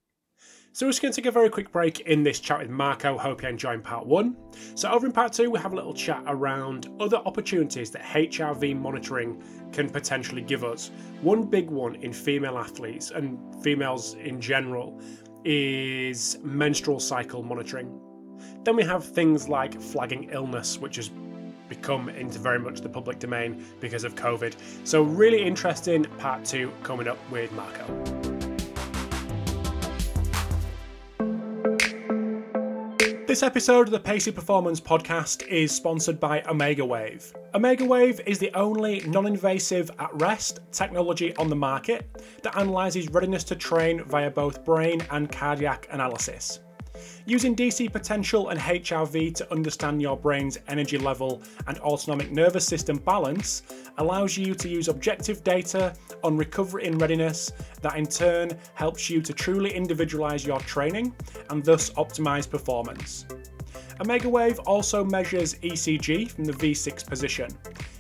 [0.72, 3.18] So we're just going to take a very quick break in this chat with Marco.
[3.18, 4.36] Hope you enjoyed part one.
[4.76, 8.78] So over in part two, we have a little chat around other opportunities that HRV
[8.78, 10.92] monitoring can potentially give us.
[11.22, 15.00] One big one in female athletes and females in general
[15.44, 18.00] is menstrual cycle monitoring.
[18.62, 21.10] Then we have things like flagging illness, which has
[21.70, 24.54] become into very much the public domain because of COVID.
[24.85, 28.30] So, really interesting part two coming up with Marco.
[33.30, 37.33] This episode of the Pacey Performance podcast is sponsored by Omegawave.
[37.54, 42.11] Omega Wave is the only non invasive at rest technology on the market
[42.42, 46.59] that analyses readiness to train via both brain and cardiac analysis.
[47.26, 52.96] Using DC potential and HRV to understand your brain's energy level and autonomic nervous system
[52.98, 53.62] balance
[53.98, 59.20] allows you to use objective data on recovery and readiness that in turn helps you
[59.22, 61.14] to truly individualize your training
[61.50, 63.26] and thus optimize performance.
[64.00, 67.50] Omegawave also measures ECG from the V6 position.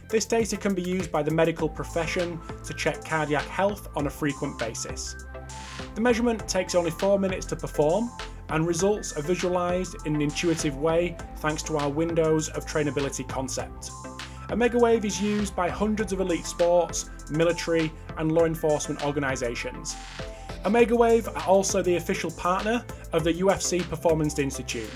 [0.08, 4.10] This data can be used by the medical profession to check cardiac health on a
[4.10, 5.14] frequent basis.
[5.94, 8.10] The measurement takes only 4 minutes to perform
[8.50, 13.90] and results are visualized in an intuitive way thanks to our windows of trainability concept.
[14.48, 19.94] Omegawave is used by hundreds of elite sports, military, and law enforcement organisations.
[20.64, 24.90] Omegawave are also the official partner of the UFC Performance Institute.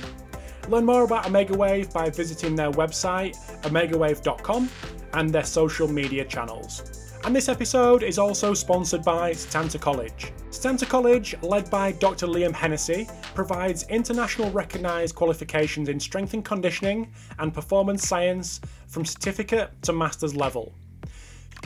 [0.69, 4.69] Learn more about Omegawave by visiting their website, omegawave.com,
[5.12, 7.04] and their social media channels.
[7.25, 10.31] And this episode is also sponsored by Setanta College.
[10.51, 12.27] Setanta College, led by Dr.
[12.27, 19.71] Liam Hennessy, provides international recognised qualifications in strength and conditioning and performance science from certificate
[19.81, 20.75] to master's level.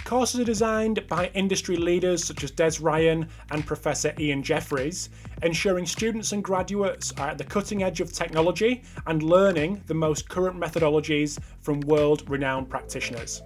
[0.05, 5.11] Courses are designed by industry leaders such as Des Ryan and Professor Ian Jeffreys,
[5.43, 10.29] ensuring students and graduates are at the cutting edge of technology and learning the most
[10.29, 13.43] current methodologies from world renowned practitioners.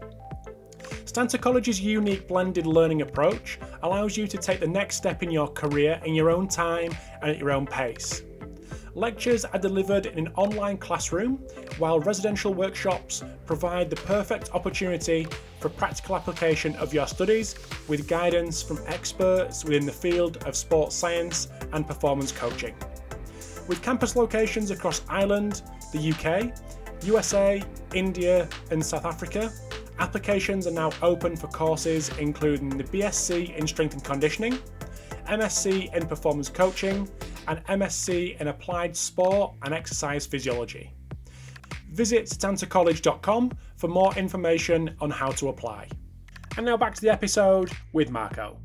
[1.04, 5.48] Setanta College's unique blended learning approach allows you to take the next step in your
[5.48, 8.22] career in your own time and at your own pace.
[8.94, 11.38] Lectures are delivered in an online classroom,
[11.78, 15.26] while residential workshops provide the perfect opportunity
[15.60, 17.54] for practical application of your studies
[17.88, 22.74] with guidance from experts within the field of sports science and performance coaching.
[23.66, 26.52] With campus locations across Ireland, the UK,
[27.04, 27.62] USA,
[27.94, 29.50] India, and South Africa,
[29.98, 34.58] Applications are now open for courses including the BSc in Strength and Conditioning,
[35.26, 37.08] MSc in Performance Coaching,
[37.48, 40.92] and MSc in Applied Sport and Exercise Physiology.
[41.92, 45.88] Visit setantacollege.com for more information on how to apply.
[46.56, 48.58] And now back to the episode with Marco.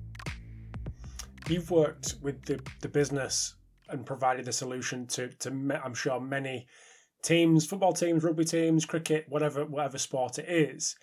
[1.50, 3.56] You've worked with the, the business
[3.90, 5.50] and provided the solution to, to
[5.84, 6.68] I'm sure many
[7.24, 10.96] teams, football teams, rugby teams, cricket, whatever whatever sport it is.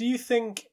[0.00, 0.64] Do you think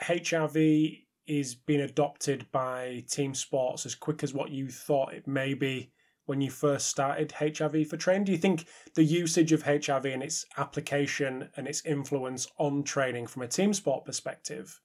[0.00, 5.54] HRV is being adopted by team sports as quick as what you thought it may
[5.54, 5.90] be
[6.26, 8.26] when you first started HRV for training?
[8.26, 13.26] Do you think the usage of HRV and its application and its influence on training
[13.26, 14.80] from a team sport perspective,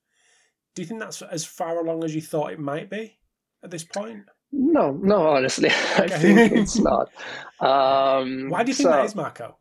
[0.73, 3.19] do you think that's as far along as you thought it might be
[3.63, 4.23] at this point?
[4.51, 7.11] No, no, honestly, I think it's not.
[7.59, 9.55] Um, Why do you think so, that is, Marco?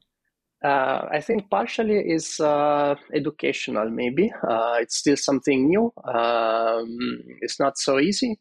[0.64, 4.33] Uh, I think partially is uh, educational, maybe.
[4.48, 5.92] Uh, it's still something new.
[6.05, 6.96] Um,
[7.42, 8.40] it's not so easy.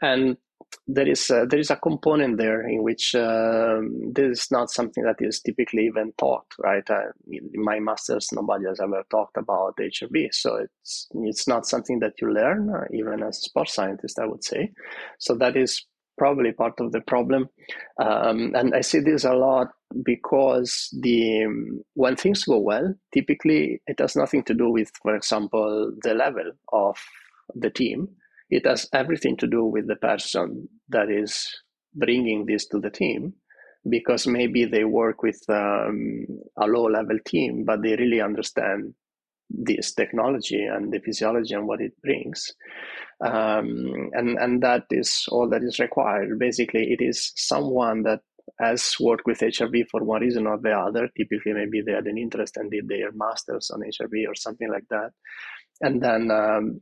[0.00, 0.38] And
[0.86, 5.04] there is a, there is a component there in which um, this is not something
[5.04, 6.88] that is typically even taught, right?
[7.30, 12.14] In my master's, nobody has ever talked about HRV, so it's it's not something that
[12.20, 14.72] you learn, uh, even as a sports scientist, I would say.
[15.18, 15.84] So that is
[16.18, 17.48] probably part of the problem.
[17.98, 19.68] Um, and I see this a lot
[20.04, 21.46] because the
[21.94, 26.52] when things go well, typically it has nothing to do with, for example, the level
[26.72, 26.96] of
[27.54, 28.08] the team.
[28.50, 31.48] It has everything to do with the person that is
[31.94, 33.34] bringing this to the team
[33.88, 36.26] because maybe they work with um,
[36.58, 38.94] a low level team, but they really understand
[39.50, 42.52] this technology and the physiology and what it brings.
[43.24, 46.38] Um, and, and that is all that is required.
[46.38, 48.20] Basically, it is someone that
[48.58, 51.08] has worked with HRV for one reason or the other.
[51.16, 54.84] Typically, maybe they had an interest and did their masters on HRV or something like
[54.90, 55.10] that.
[55.80, 56.78] And then um,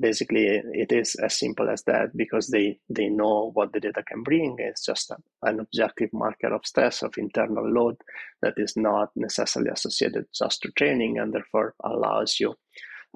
[0.00, 4.24] basically, it is as simple as that because they, they know what the data can
[4.24, 4.56] bring.
[4.58, 5.12] It's just
[5.42, 7.96] an objective marker of stress, of internal load
[8.40, 12.54] that is not necessarily associated just to training and therefore allows you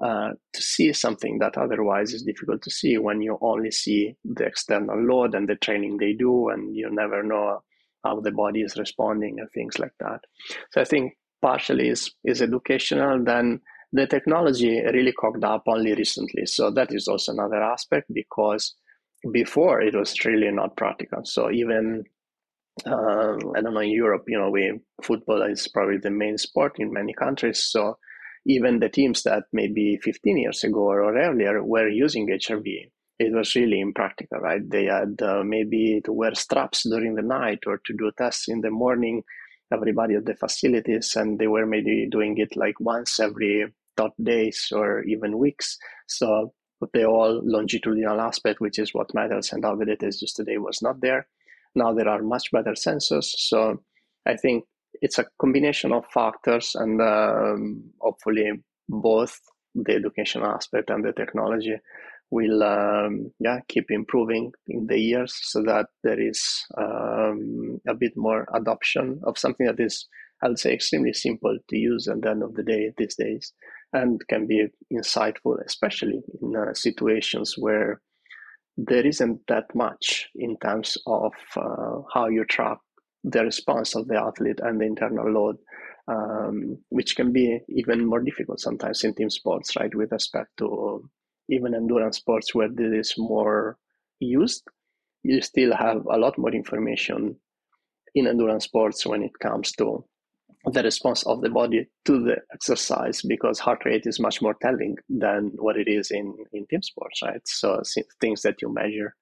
[0.03, 4.45] uh, to see something that otherwise is difficult to see when you only see the
[4.45, 7.61] external load and the training they do, and you never know
[8.03, 10.19] how the body is responding and things like that.
[10.71, 13.23] So I think partially is is educational.
[13.23, 18.75] Then the technology really cocked up only recently, so that is also another aspect because
[19.31, 21.21] before it was really not practical.
[21.23, 22.03] So even
[22.85, 26.73] uh, I don't know in Europe, you know, we football is probably the main sport
[26.77, 27.97] in many countries, so
[28.45, 33.55] even the teams that maybe 15 years ago or earlier were using HRV, it was
[33.55, 34.67] really impractical, right?
[34.69, 38.61] They had uh, maybe to wear straps during the night or to do tests in
[38.61, 39.23] the morning,
[39.73, 44.71] everybody at the facilities, and they were maybe doing it like once every dot days
[44.71, 45.77] or even weeks.
[46.07, 46.53] So
[46.93, 50.81] the all longitudinal aspect, which is what matters and how data is used today, was
[50.81, 51.27] not there.
[51.73, 53.25] Now there are much better sensors.
[53.25, 53.81] So
[54.27, 54.65] I think
[55.01, 58.51] it's a combination of factors and um, hopefully
[58.89, 59.39] both
[59.75, 61.75] the educational aspect and the technology
[62.29, 68.13] will um, yeah keep improving in the years so that there is um, a bit
[68.15, 70.07] more adoption of something that is
[70.43, 73.53] I would say extremely simple to use at the end of the day these days
[73.93, 78.01] and can be insightful especially in uh, situations where
[78.77, 82.77] there isn't that much in terms of uh, how you track
[83.23, 85.57] the response of the athlete and the internal load,
[86.07, 89.93] um, which can be even more difficult sometimes in team sports, right?
[89.93, 91.09] With respect to
[91.49, 93.77] even endurance sports where this is more
[94.19, 94.63] used,
[95.23, 97.35] you still have a lot more information
[98.15, 100.03] in endurance sports when it comes to
[100.65, 104.95] the response of the body to the exercise because heart rate is much more telling
[105.07, 107.41] than what it is in, in team sports, right?
[107.45, 107.81] So
[108.19, 109.15] things that you measure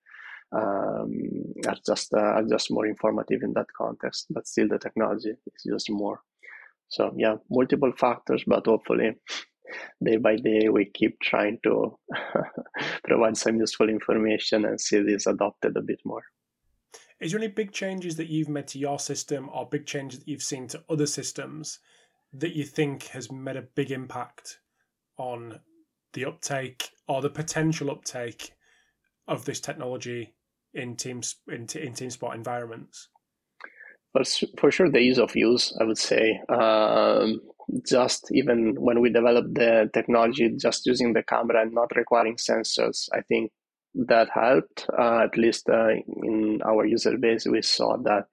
[0.52, 5.32] um, are just uh, are just more informative in that context, but still the technology
[5.32, 6.22] is just more.
[6.88, 9.16] So yeah, multiple factors, but hopefully
[10.04, 11.98] day by day we keep trying to
[13.04, 16.24] provide some useful information and see this adopted a bit more.
[17.22, 20.28] Is there any big changes that you've made to your system or big changes that
[20.28, 21.80] you've seen to other systems
[22.34, 24.60] that you think has made a big impact
[25.18, 25.60] on
[26.14, 28.52] the uptake or the potential uptake
[29.28, 30.36] of this technology
[30.74, 33.08] in teams in, in team sport environments?
[34.14, 34.28] But
[34.60, 36.40] for sure, the ease of use, I would say.
[36.48, 37.42] Um,
[37.88, 43.08] just even when we developed the technology, just using the camera and not requiring sensors,
[43.14, 43.52] I think
[43.96, 44.86] that helped.
[44.98, 45.90] Uh, at least uh,
[46.24, 48.26] in our user base, we saw that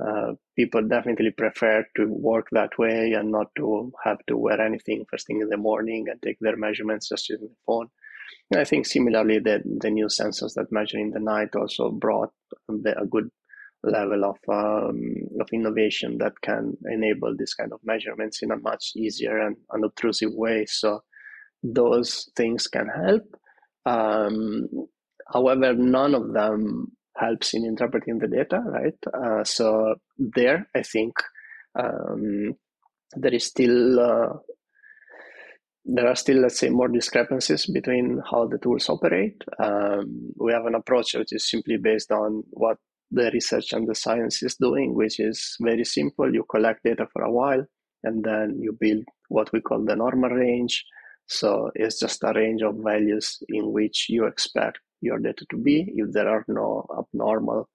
[0.00, 5.04] uh, people definitely prefer to work that way and not to have to wear anything
[5.10, 7.88] first thing in the morning and take their measurements just using the phone.
[8.50, 12.30] And I think similarly, the, the new sensors that measure in the night also brought
[12.68, 13.30] a good
[13.82, 18.92] level of um, of innovation that can enable this kind of measurements in a much
[18.96, 20.66] easier and unobtrusive way.
[20.66, 21.00] So
[21.62, 23.22] those things can help.
[23.84, 24.68] Um,
[25.32, 28.94] However, none of them helps in interpreting the data, right?
[29.12, 31.14] Uh, so there, I think
[31.78, 32.54] um,
[33.16, 34.32] there is still uh,
[35.84, 39.40] there are still, let's say, more discrepancies between how the tools operate.
[39.62, 42.78] Um, we have an approach which is simply based on what
[43.10, 46.32] the research and the science is doing, which is very simple.
[46.32, 47.64] You collect data for a while,
[48.02, 50.84] and then you build what we call the normal range.
[51.26, 55.92] So it's just a range of values in which you expect your data to be
[55.96, 57.68] if there are no abnormal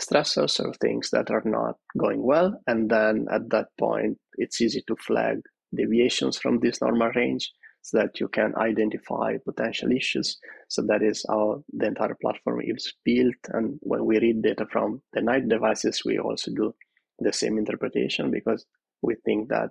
[0.00, 2.60] stressors or things that are not going well.
[2.66, 5.38] And then at that point, it's easy to flag
[5.74, 7.50] deviations from this normal range
[7.82, 10.38] so that you can identify potential issues.
[10.68, 13.34] So that is how the entire platform is built.
[13.48, 16.74] And when we read data from the night devices, we also do
[17.18, 18.64] the same interpretation because
[19.02, 19.70] we think that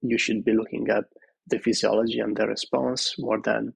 [0.00, 1.04] you should be looking at
[1.46, 3.74] the physiology and the response more than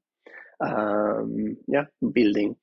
[0.61, 2.57] um, yeah, building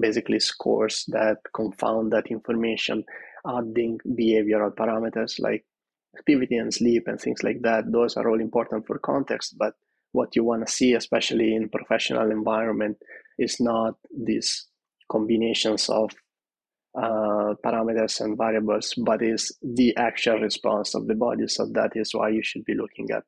[0.00, 3.04] basically scores that confound that information,
[3.46, 5.64] adding behavioral parameters like
[6.16, 7.90] activity and sleep and things like that.
[7.90, 9.74] Those are all important for context, but
[10.12, 12.96] what you want to see, especially in professional environment,
[13.38, 13.94] is not
[14.26, 14.66] these
[15.10, 16.10] combinations of
[16.96, 21.46] uh, parameters and variables, but is the actual response of the body.
[21.46, 23.24] So that is why you should be looking at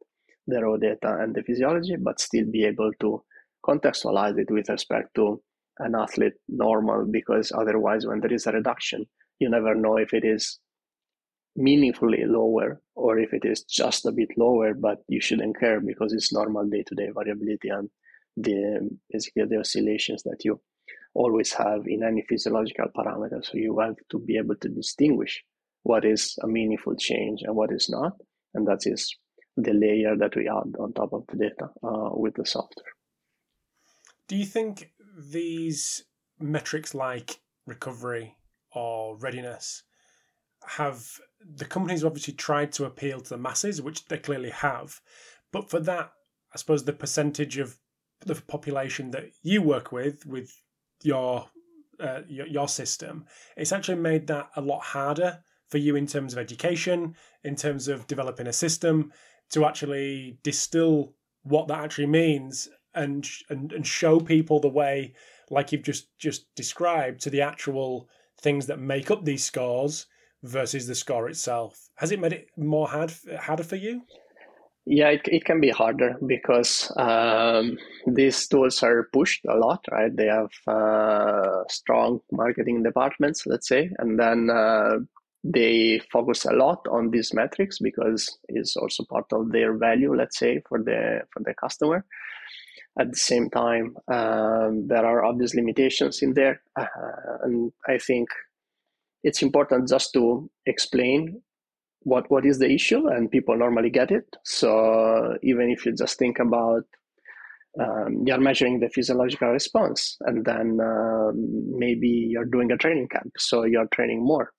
[0.47, 3.23] the raw data and the physiology, but still be able to
[3.65, 5.41] contextualize it with respect to
[5.79, 9.07] an athlete normal because otherwise when there is a reduction
[9.39, 10.59] you never know if it is
[11.57, 16.13] meaningfully lower or if it is just a bit lower but you shouldn't care because
[16.13, 17.91] it's normal day-to-day variability and
[18.37, 20.61] the basically the oscillations that you
[21.15, 23.45] always have in any physiological parameter.
[23.45, 25.43] So you have to be able to distinguish
[25.83, 28.13] what is a meaningful change and what is not
[28.55, 29.17] and that is
[29.57, 32.93] the layer that we add on top of the data uh, with the software.
[34.29, 36.05] Do you think these
[36.39, 38.37] metrics like recovery
[38.73, 39.83] or readiness
[40.67, 45.01] have the companies obviously tried to appeal to the masses, which they clearly have,
[45.53, 46.13] but for that,
[46.53, 47.79] I suppose the percentage of
[48.21, 50.53] the population that you work with with
[51.03, 51.49] your
[51.99, 56.33] uh, your, your system, it's actually made that a lot harder for you in terms
[56.33, 59.13] of education, in terms of developing a system
[59.51, 65.15] to actually distill what that actually means and and and show people the way
[65.51, 68.09] like you've just just described to the actual
[68.41, 70.07] things that make up these scores
[70.43, 71.89] versus the score itself?
[71.97, 74.03] Has it made it more hard harder for you?
[74.87, 80.15] Yeah it, it can be harder because um, these tools are pushed a lot right?
[80.15, 84.99] They have uh, strong marketing departments let's say and then uh,
[85.45, 90.39] they focus a lot on these metrics because it's also part of their value let's
[90.39, 92.05] say for the for the customer.
[92.99, 96.61] At the same time, um, there are obvious limitations in there.
[96.77, 96.87] Uh,
[97.45, 98.29] and I think
[99.23, 101.43] it's important just to explain
[102.03, 104.25] what, what is the issue, and people normally get it.
[104.45, 106.85] So even if you just think about
[107.79, 113.33] um, you're measuring the physiological response, and then um, maybe you're doing a training camp,
[113.39, 114.53] so you're training more,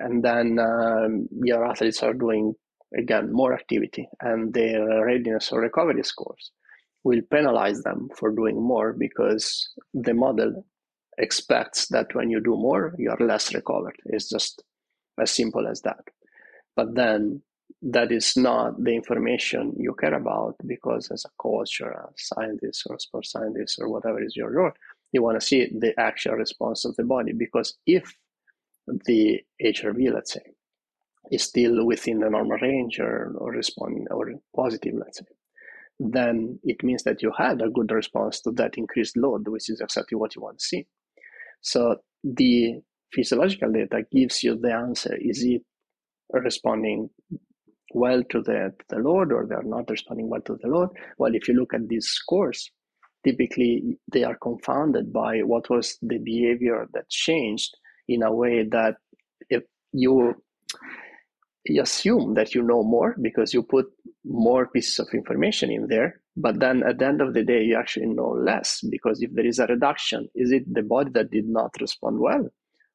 [0.00, 2.54] and then um, your athletes are doing
[2.98, 6.50] again more activity, and their readiness or recovery scores
[7.04, 10.64] will penalize them for doing more because the model
[11.18, 13.96] expects that when you do more, you are less recovered.
[14.06, 14.62] It's just
[15.20, 16.04] as simple as that.
[16.76, 17.42] But then
[17.82, 22.84] that is not the information you care about because as a coach or a scientist
[22.88, 24.72] or a sports scientist or whatever is your role,
[25.12, 27.32] you want to see the actual response of the body.
[27.32, 28.14] Because if
[29.06, 30.42] the HRV, let's say,
[31.30, 35.24] is still within the normal range or, or responding or positive, let's say,
[36.00, 39.80] then it means that you had a good response to that increased load, which is
[39.80, 40.86] exactly what you want to see.
[41.60, 42.80] So the
[43.12, 45.16] physiological data gives you the answer.
[45.20, 45.62] Is it
[46.32, 47.10] responding
[47.94, 50.90] well to the, to the load or they're not responding well to the load?
[51.18, 52.70] Well, if you look at these scores,
[53.24, 57.76] typically they are confounded by what was the behavior that changed
[58.08, 58.96] in a way that
[59.50, 60.34] if you
[61.64, 63.86] you assume that you know more because you put
[64.24, 67.76] more pieces of information in there but then at the end of the day you
[67.76, 71.46] actually know less because if there is a reduction is it the body that did
[71.46, 72.48] not respond well?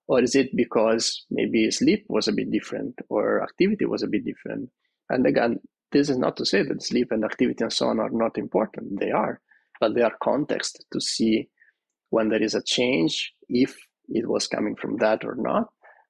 [0.07, 4.25] Or is it because maybe sleep was a bit different or activity was a bit
[4.25, 4.69] different?
[5.09, 5.59] And again
[5.91, 8.99] this is not to say that sleep and activity and so on are not important.
[8.99, 9.41] They are.
[9.79, 11.49] But they are context to see
[12.09, 13.77] when there is a change if
[14.09, 15.67] it was coming from that or not.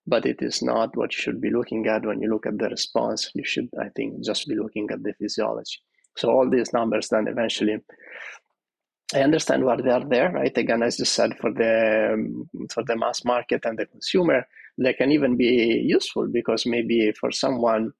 [0.07, 2.05] But it is not what you should be looking at.
[2.05, 3.29] When you look at the response.
[3.33, 5.79] You should, I think, just be looking at the physiology.
[6.15, 7.77] So all these numbers then eventually,
[9.13, 10.57] I understand why they are there, right?
[10.57, 14.47] Again, as you said, for the for the mass market and the consumer,
[14.77, 17.93] they can even be useful because maybe for someone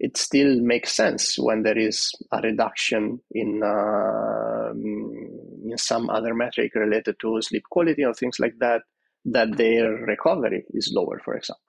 [0.00, 6.74] it still makes sense when there is a reduction in uh, in some other metric
[6.74, 8.82] related to sleep quality or things like that
[9.24, 11.62] that their recovery is lower, for example.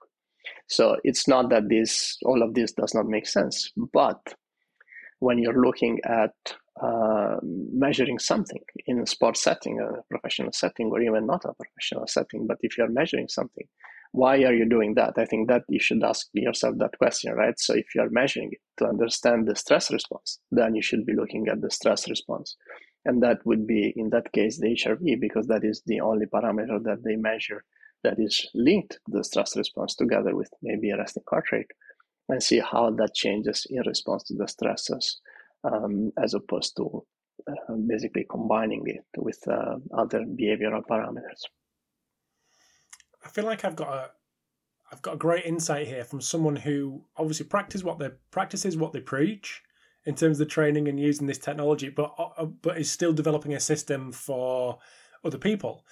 [0.68, 4.34] So it's not that this all of this does not make sense, but
[5.20, 6.34] when you're looking at
[6.82, 12.06] uh, measuring something in a sports setting, a professional setting, or even not a professional
[12.06, 13.66] setting, but if you're measuring something,
[14.12, 15.14] why are you doing that?
[15.16, 17.58] I think that you should ask yourself that question, right?
[17.58, 21.48] So if you're measuring it to understand the stress response, then you should be looking
[21.48, 22.56] at the stress response
[23.08, 26.82] and that would be in that case the HRV because that is the only parameter
[26.84, 27.64] that they measure
[28.04, 31.70] that is linked to the stress response together with maybe a resting heart rate
[32.28, 35.16] and see how that changes in response to the stressors
[35.64, 37.04] um, as opposed to
[37.48, 41.42] uh, basically combining it with uh, other behavioral parameters.
[43.24, 44.10] I feel like I've got a
[44.90, 48.92] I've got a great insight here from someone who obviously practice what they practices what
[48.92, 49.62] they preach
[50.06, 53.52] in terms of the training and using this technology, but uh, but is still developing
[53.52, 54.78] a system for
[55.24, 55.84] other people.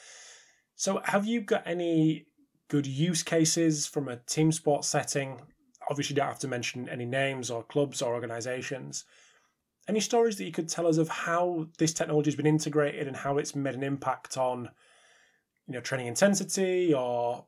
[0.74, 2.26] So, have you got any
[2.68, 5.40] good use cases from a team sport setting?
[5.88, 9.04] Obviously, you don't have to mention any names or clubs or organizations.
[9.88, 13.16] Any stories that you could tell us of how this technology has been integrated and
[13.16, 14.70] how it's made an impact on,
[15.68, 17.44] you know, training intensity or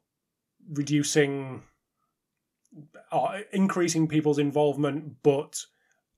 [0.73, 1.63] reducing
[3.11, 5.65] or increasing people's involvement, but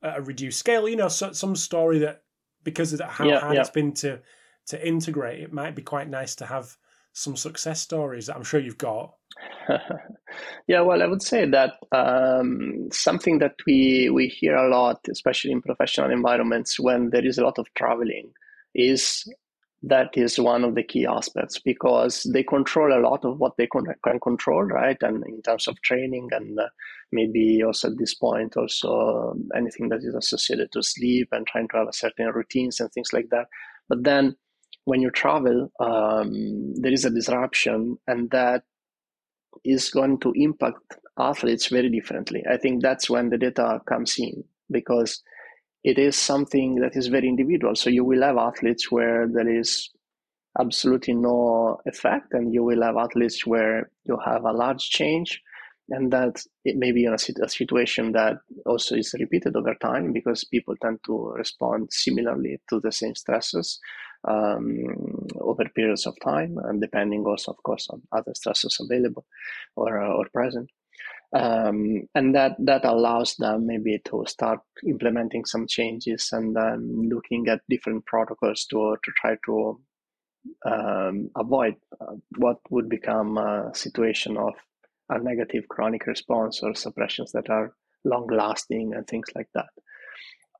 [0.03, 0.89] at a reduced scale.
[0.89, 2.23] You know, so, some story that
[2.65, 3.61] because of how yeah, hard yeah.
[3.61, 4.21] it's been to
[4.67, 6.77] to integrate, it might be quite nice to have
[7.13, 9.15] some success stories that I'm sure you've got.
[10.67, 15.53] yeah, well, I would say that um, something that we we hear a lot, especially
[15.53, 18.33] in professional environments, when there is a lot of traveling,
[18.75, 19.25] is
[19.83, 23.67] that is one of the key aspects because they control a lot of what they
[23.67, 24.99] can, can control, right?
[25.01, 26.69] And in terms of training and uh,
[27.13, 31.79] maybe also at this point, also anything that is associated to sleep and trying to
[31.79, 33.47] have a certain routines and things like that.
[33.89, 34.37] But then
[34.85, 38.63] when you travel, um, there is a disruption and that
[39.65, 42.43] is going to impact athletes very differently.
[42.51, 45.23] I think that's when the data comes in because
[45.85, 47.75] it is something that is very individual.
[47.75, 49.91] So you will have athletes where there is
[50.59, 55.41] absolutely no effect, and you will have athletes where you have a large change,
[55.91, 60.45] and that it may be a, a situation that also is repeated over time because
[60.45, 63.79] people tend to respond similarly to the same stresses
[64.27, 69.27] um, over periods of time, and depending also, of course, on other stresses available
[69.77, 70.71] or, or present.
[71.33, 77.47] Um, and that that allows them maybe to start implementing some changes and then looking
[77.47, 79.81] at different protocols to to try to
[80.67, 84.55] um, avoid uh, what would become a situation of
[85.19, 89.69] negative chronic response or suppressions that are long lasting and things like that.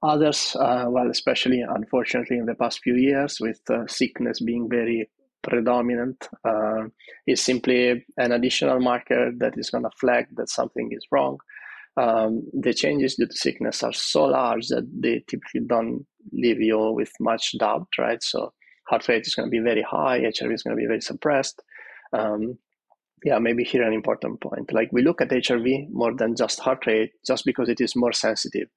[0.03, 5.11] Others, uh, well, especially unfortunately in the past few years, with uh, sickness being very
[5.43, 6.85] predominant uh,
[7.27, 11.39] is simply an additional marker that is going to flag that something is wrong.
[11.97, 16.93] Um, the changes due to sickness are so large that they typically don't leave you
[16.93, 18.23] with much doubt, right?
[18.23, 18.53] So
[18.89, 21.63] heart rate is going to be very high, HRV is going to be very suppressed.
[22.13, 22.59] Um,
[23.25, 24.73] yeah, maybe here an important point.
[24.73, 28.13] Like we look at HRV more than just heart rate, just because it is more
[28.13, 28.69] sensitive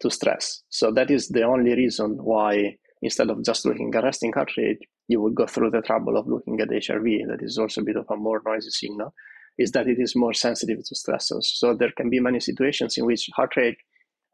[0.00, 0.62] to stress.
[0.68, 4.78] So that is the only reason why instead of just looking at resting heart rate,
[5.08, 7.28] you would go through the trouble of looking at HRV.
[7.28, 9.14] That is also a bit of a more noisy signal.
[9.58, 11.44] Is that it is more sensitive to stressors.
[11.44, 13.76] So there can be many situations in which heart rate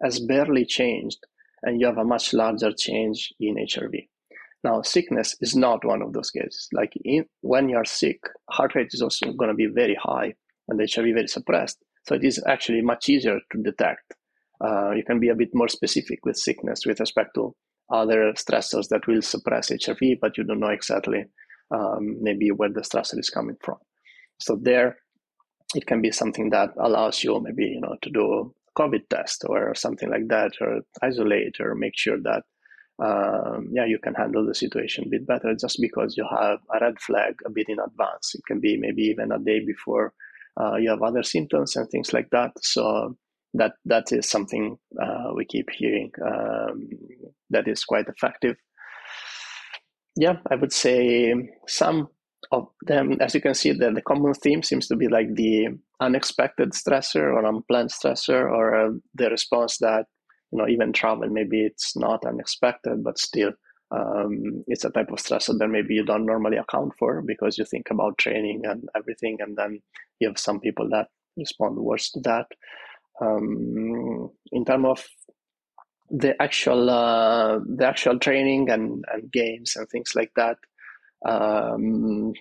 [0.00, 1.18] has barely changed,
[1.62, 4.08] and you have a much larger change in HRV.
[4.64, 6.68] Now, sickness is not one of those cases.
[6.72, 10.34] Like in, when you're sick, heart rate is also going to be very high
[10.68, 11.78] and HRV very suppressed.
[12.06, 14.14] So it is actually much easier to detect.
[14.64, 17.54] Uh, you can be a bit more specific with sickness with respect to
[17.90, 21.24] other stressors that will suppress HRV, but you don't know exactly
[21.70, 23.76] um, maybe where the stressor is coming from.
[24.40, 24.96] So there,
[25.74, 29.44] it can be something that allows you maybe you know to do a COVID test
[29.46, 32.42] or something like that, or isolate or make sure that
[32.98, 36.84] um, yeah, you can handle the situation a bit better just because you have a
[36.84, 38.34] red flag a bit in advance.
[38.34, 40.12] It can be maybe even a day before
[40.60, 42.52] uh, you have other symptoms and things like that.
[42.60, 43.16] So
[43.54, 46.88] that that is something uh, we keep hearing um,
[47.50, 48.56] that is quite effective.
[50.16, 51.32] Yeah, I would say
[51.68, 52.08] some
[52.50, 55.68] of them, as you can see, the, the common theme seems to be like the
[56.00, 60.06] unexpected stressor or unplanned stressor or uh, the response that
[60.50, 63.52] you know even travel maybe it's not unexpected but still
[63.90, 67.64] um, it's a type of stressor that maybe you don't normally account for because you
[67.64, 69.80] think about training and everything and then
[70.20, 72.46] you have some people that respond worse to that.
[73.20, 75.06] Um, in terms of
[76.10, 80.56] the actual uh, the actual training and, and games and things like that
[81.26, 82.32] um,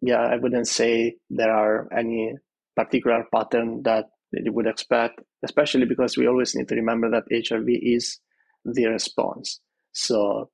[0.00, 2.34] yeah i wouldn't say there are any
[2.74, 7.78] particular pattern that you would expect, especially because we always need to remember that HRV
[7.82, 8.18] is
[8.64, 9.60] the response.
[9.92, 10.50] So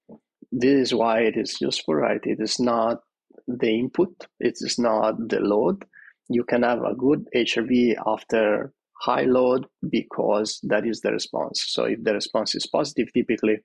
[0.51, 2.21] this is why it is useful, right?
[2.25, 3.01] It is not
[3.49, 5.85] the input, it is not the load.
[6.29, 11.65] You can have a good HRV after high load because that is the response.
[11.69, 13.59] So if the response is positive, typically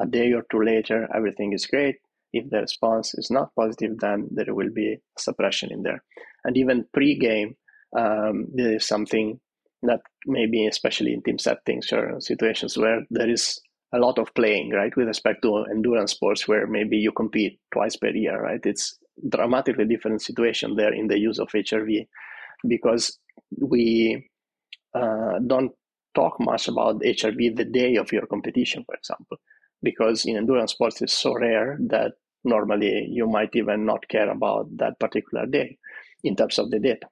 [0.00, 1.96] a day or two later, everything is great.
[2.32, 6.02] If the response is not positive, then there will be suppression in there.
[6.44, 7.56] And even pre-game,
[7.96, 9.40] um, there is something
[9.86, 13.60] that maybe especially in team settings or situations where there is
[13.92, 17.96] a lot of playing, right, with respect to endurance sports where maybe you compete twice
[17.96, 18.60] per year, right?
[18.64, 22.06] It's dramatically different situation there in the use of HRV
[22.66, 23.18] because
[23.60, 24.28] we
[24.94, 25.72] uh, don't
[26.14, 29.38] talk much about HRV the day of your competition, for example,
[29.82, 32.12] because in endurance sports it's so rare that
[32.44, 35.78] normally you might even not care about that particular day
[36.22, 37.06] in terms of the data.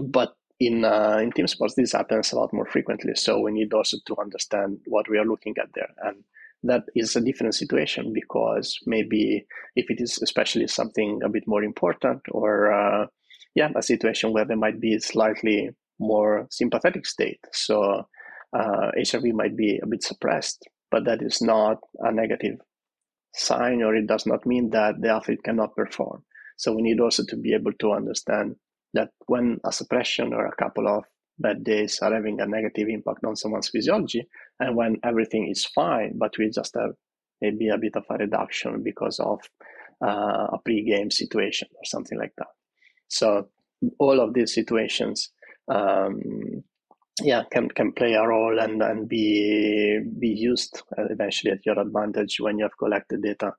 [0.00, 3.14] But in uh, in team sports this happens a lot more frequently.
[3.14, 5.90] So we need also to understand what we are looking at there.
[6.02, 6.24] And
[6.62, 9.46] that is a different situation because maybe
[9.76, 13.06] if it is especially something a bit more important or uh,
[13.54, 17.40] yeah a situation where there might be slightly more sympathetic state.
[17.52, 18.06] So
[18.52, 22.58] uh, hrv might be a bit suppressed but that is not a negative
[23.34, 26.24] sign or it does not mean that the athlete cannot perform.
[26.56, 28.54] So we need also to be able to understand
[28.94, 31.04] that when a suppression or a couple of
[31.38, 34.26] bad days are having a negative impact on someone's physiology,
[34.60, 36.92] and when everything is fine, but we just have
[37.40, 39.40] maybe a bit of a reduction because of
[40.04, 42.46] uh, a pre-game situation or something like that.
[43.08, 43.48] So
[43.98, 45.30] all of these situations,
[45.68, 46.62] um,
[47.22, 52.38] yeah, can can play a role and and be be used eventually at your advantage
[52.40, 53.52] when you have collected data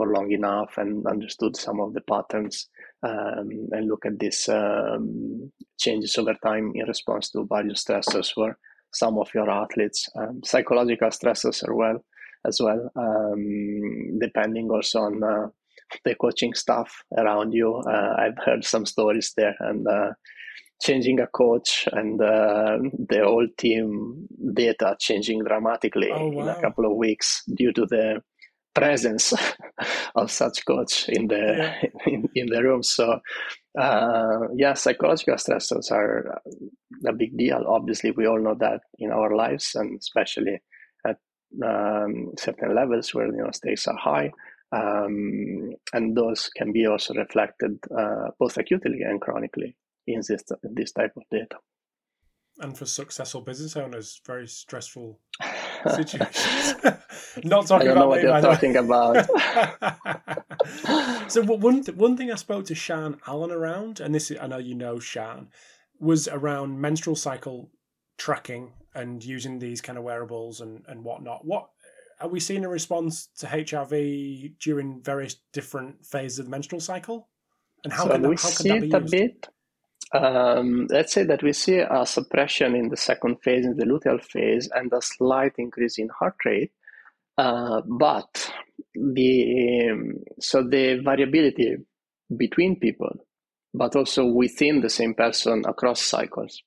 [0.00, 2.70] for long enough and understood some of the patterns
[3.02, 8.56] um, and look at these um, changes over time in response to various stressors for
[8.94, 12.02] some of your athletes, um, psychological stressors as well,
[12.46, 15.48] as well, um, depending also on uh,
[16.06, 17.76] the coaching staff around you.
[17.86, 19.86] Uh, I've heard some stories there and.
[19.86, 20.12] Uh,
[20.82, 22.78] changing a coach and uh,
[23.10, 26.40] the whole team data changing dramatically oh, wow.
[26.40, 28.22] in a couple of weeks due to the
[28.74, 29.32] presence
[30.14, 31.88] of such coach in the yeah.
[32.06, 32.82] in, in, the room.
[32.82, 33.20] So
[33.78, 36.40] uh, yeah, psychological stressors are
[37.06, 37.64] a big deal.
[37.66, 40.60] Obviously, we all know that in our lives, and especially
[41.06, 41.18] at
[41.64, 44.30] um, certain levels where you know stakes are high.
[44.72, 50.92] Um, and those can be also reflected uh, both acutely and chronically in this, this
[50.92, 51.56] type of data.
[52.60, 55.18] And for successful business owners, very stressful
[55.90, 56.74] situations.
[57.44, 59.26] Not talking I don't about know what you're talking about.
[61.30, 64.74] so one one thing I spoke to Sian Allen around, and this I know you
[64.74, 65.48] know Sian,
[65.98, 67.70] was around menstrual cycle
[68.18, 71.46] tracking and using these kind of wearables and and whatnot.
[71.46, 71.70] What
[72.20, 77.28] are we seeing a response to HRV during various different phases of the menstrual cycle?
[77.84, 79.48] And how so can that, we how see it a bit.
[80.12, 84.22] Um, let's say that we see a suppression in the second phase, in the luteal
[84.22, 86.72] phase, and a slight increase in heart rate.
[87.38, 88.50] Uh, but
[88.94, 91.76] the um, so the variability
[92.36, 93.24] between people,
[93.72, 96.60] but also within the same person across cycles,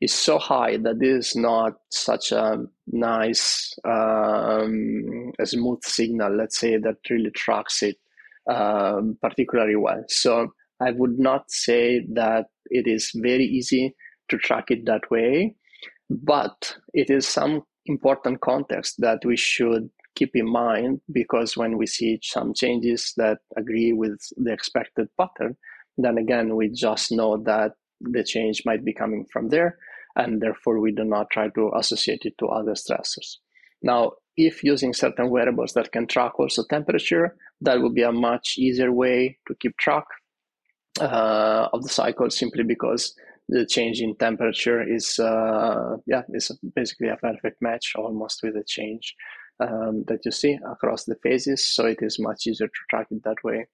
[0.00, 6.36] is so high that this is not such a nice, um, a smooth signal.
[6.36, 7.96] Let's say that really tracks it
[8.48, 10.04] um, particularly well.
[10.08, 13.94] So I would not say that it is very easy
[14.28, 15.54] to track it that way,
[16.10, 21.86] but it is some important context that we should keep in mind because when we
[21.86, 25.56] see some changes that agree with the expected pattern,
[25.98, 29.78] then again, we just know that the change might be coming from there,
[30.16, 33.36] and therefore we do not try to associate it to other stressors.
[33.82, 38.56] Now, if using certain wearables that can track also temperature, that would be a much
[38.58, 40.04] easier way to keep track
[41.00, 43.14] uh, of the cycle simply because
[43.48, 48.64] the change in temperature is uh, yeah is basically a perfect match almost with the
[48.64, 49.14] change
[49.60, 51.64] um, that you see across the phases.
[51.64, 53.66] So it is much easier to track it that way.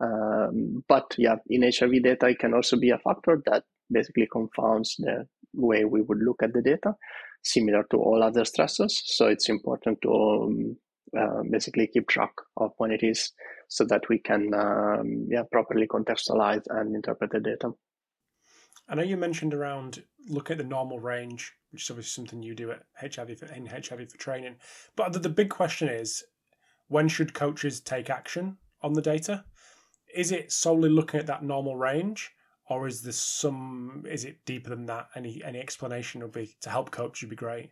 [0.00, 4.96] Um, but yeah in HRV data it can also be a factor that basically confounds
[4.98, 6.94] the way we would look at the data
[7.42, 8.92] similar to all other stressors.
[9.04, 10.76] So it's important to um,
[11.18, 13.32] uh, basically keep track of when it is
[13.70, 17.70] so that we can um, yeah properly contextualize and interpret the data.
[18.88, 22.56] I know you mentioned around look at the normal range, which is obviously something you
[22.56, 24.56] do at HRV for, in HRV for training.
[24.96, 26.24] But the, the big question is,
[26.88, 29.44] when should coaches take action on the data?
[30.12, 32.32] Is it solely looking at that normal range,
[32.68, 34.04] or is there some?
[34.10, 35.10] Is it deeper than that?
[35.14, 37.70] Any any explanation would be to help coach would be great.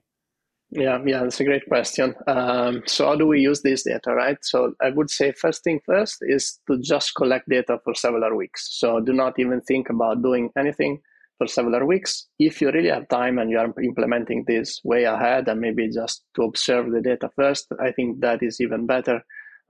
[0.71, 2.15] Yeah, yeah, that's a great question.
[2.27, 4.37] Um, so how do we use this data, right?
[4.43, 8.69] So I would say first thing first is to just collect data for several weeks.
[8.79, 11.01] So do not even think about doing anything
[11.39, 12.27] for several weeks.
[12.39, 16.25] If you really have time and you are implementing this way ahead and maybe just
[16.37, 19.23] to observe the data first, I think that is even better.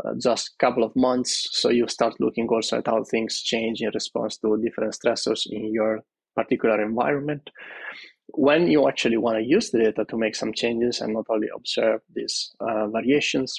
[0.05, 3.83] Uh, just a couple of months, so you start looking also at how things change
[3.83, 6.01] in response to different stressors in your
[6.37, 7.51] particular environment
[8.35, 11.49] when you actually want to use the data to make some changes and not only
[11.55, 13.55] observe these uh, variations,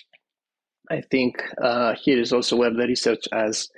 [0.89, 3.70] I think uh, here is also where the research has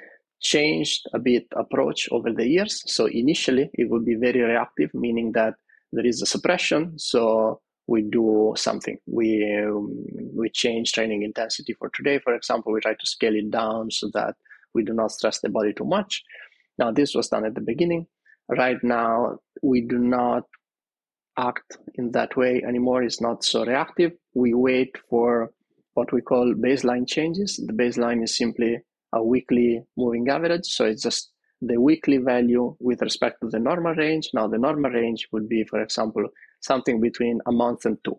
[0.42, 2.84] changed a bit approach over the years.
[2.88, 5.56] So initially it would be very reactive, meaning that
[5.92, 6.98] there is a suppression.
[6.98, 8.98] So we do something.
[9.06, 12.72] We um, we change training intensity for today, for example.
[12.72, 14.36] We try to scale it down so that
[14.74, 16.24] we do not stress the body too much.
[16.78, 18.08] Now this was done at the beginning.
[18.48, 20.44] Right now we do not
[21.38, 23.04] act in that way anymore.
[23.04, 24.12] It's not so reactive.
[24.34, 25.52] We wait for
[25.94, 27.62] what we call baseline changes.
[27.66, 28.80] The baseline is simply
[29.14, 30.66] a weekly moving average.
[30.66, 34.30] So it's just the weekly value with respect to the normal range.
[34.34, 36.28] Now, the normal range would be, for example,
[36.62, 38.18] something between a month and two.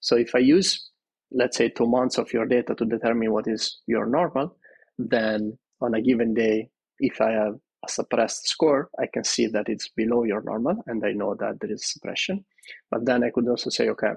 [0.00, 0.90] So if I use,
[1.32, 4.56] let's say, two months of your data to determine what is your normal,
[4.98, 7.54] then on a given day, if I have
[7.86, 11.60] a suppressed score, I can see that it's below your normal and I know that
[11.60, 12.44] there is suppression.
[12.90, 14.12] But then I could also say, okay,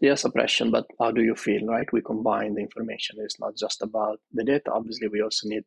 [0.00, 1.92] there's suppression, but how do you feel, right?
[1.92, 3.16] We combine the information.
[3.20, 4.70] It's not just about the data.
[4.72, 5.64] Obviously, we also need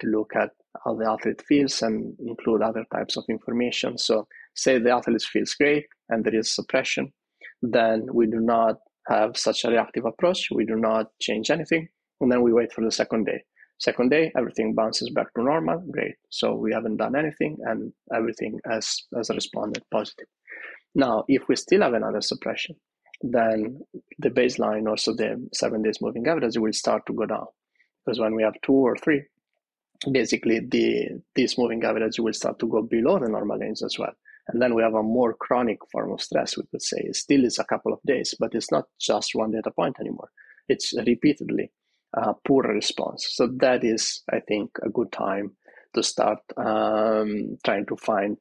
[0.00, 0.50] to look at
[0.84, 3.98] how the athlete feels and include other types of information.
[3.98, 7.12] So, say the athlete feels great and there is suppression,
[7.62, 8.76] then we do not
[9.08, 10.48] have such a reactive approach.
[10.50, 11.88] We do not change anything.
[12.20, 13.42] And then we wait for the second day.
[13.78, 15.80] Second day, everything bounces back to normal.
[15.90, 16.14] Great.
[16.30, 20.26] So we haven't done anything and everything has, has responded positive.
[20.94, 22.76] Now, if we still have another suppression,
[23.20, 23.80] then
[24.18, 27.46] the baseline, also the seven days moving average, will start to go down.
[28.04, 29.24] Because when we have two or three,
[30.10, 34.12] basically the this moving average will start to go below the normal range as well.
[34.48, 36.98] And then we have a more chronic form of stress, we could say.
[36.98, 40.30] It still is a couple of days, but it's not just one data point anymore.
[40.68, 41.72] It's repeatedly
[42.16, 43.26] uh, poor response.
[43.30, 45.56] So that is, I think, a good time
[45.94, 48.36] to start um, trying to find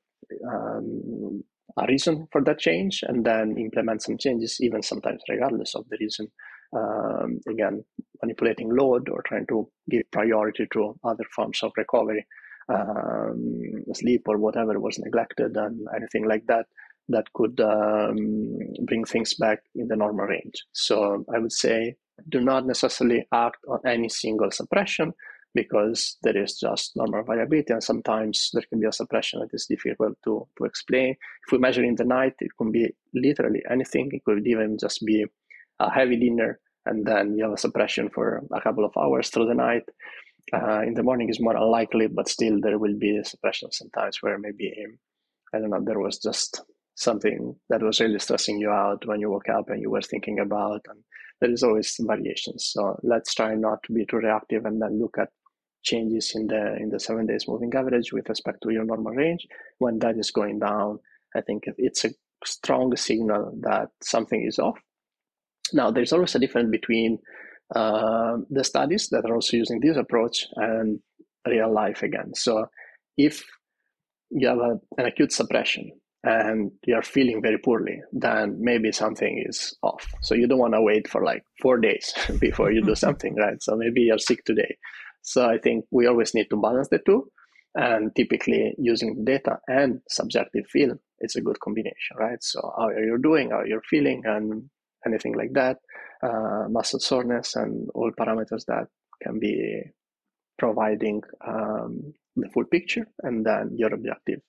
[0.52, 1.44] um,
[1.78, 5.98] a reason for that change and then implement some changes, even sometimes regardless of the
[6.00, 6.28] reason.
[6.76, 7.84] Um, again,
[8.24, 12.26] manipulating load or trying to give priority to other forms of recovery,
[12.68, 13.62] um,
[13.94, 16.66] sleep or whatever was neglected, and anything like that
[17.10, 20.64] that could um, bring things back in the normal range.
[20.72, 21.96] So I would say
[22.30, 25.14] do not necessarily act on any single suppression,
[25.56, 29.68] because there is just normal variability and sometimes there can be a suppression that is
[29.68, 31.12] difficult to, to explain.
[31.46, 34.10] If we measure in the night, it can be literally anything.
[34.12, 35.26] It could even just be
[35.80, 39.48] a heavy dinner and then you have a suppression for a couple of hours through
[39.48, 39.84] the night.
[40.54, 44.38] Uh, in the morning is more unlikely, but still there will be suppression sometimes where
[44.38, 44.74] maybe
[45.54, 46.62] I don't know there was just
[46.96, 50.40] something that was really stressing you out when you woke up and you were thinking
[50.40, 51.00] about, and
[51.42, 52.66] there is always variations.
[52.74, 55.30] So let's try not to be too reactive and then look at
[55.84, 59.46] changes in the in the seven days moving average with respect to your normal range.
[59.80, 61.00] When that is going down,
[61.36, 62.12] I think it's a
[62.46, 64.80] strong signal that something is off.
[65.74, 67.20] Now, there's always a difference between
[67.76, 71.00] uh, the studies that are also using this approach and
[71.48, 72.34] real life again.
[72.36, 72.68] So,
[73.18, 73.46] if
[74.30, 75.92] you have a, an acute suppression
[76.24, 80.06] and you're feeling very poorly, then maybe something is off.
[80.22, 83.62] So, you don't want to wait for like four days before you do something, right?
[83.62, 84.78] So, maybe you're sick today.
[85.22, 87.30] So, I think we always need to balance the two.
[87.76, 92.42] And typically, using data and subjective feel it's a good combination, right?
[92.44, 94.70] So how are you doing, how you're feeling, and
[95.08, 95.78] anything like that,
[96.22, 98.88] uh, muscle soreness, and all parameters that
[99.22, 99.82] can be
[100.60, 104.42] providing um, the full picture, and then your objective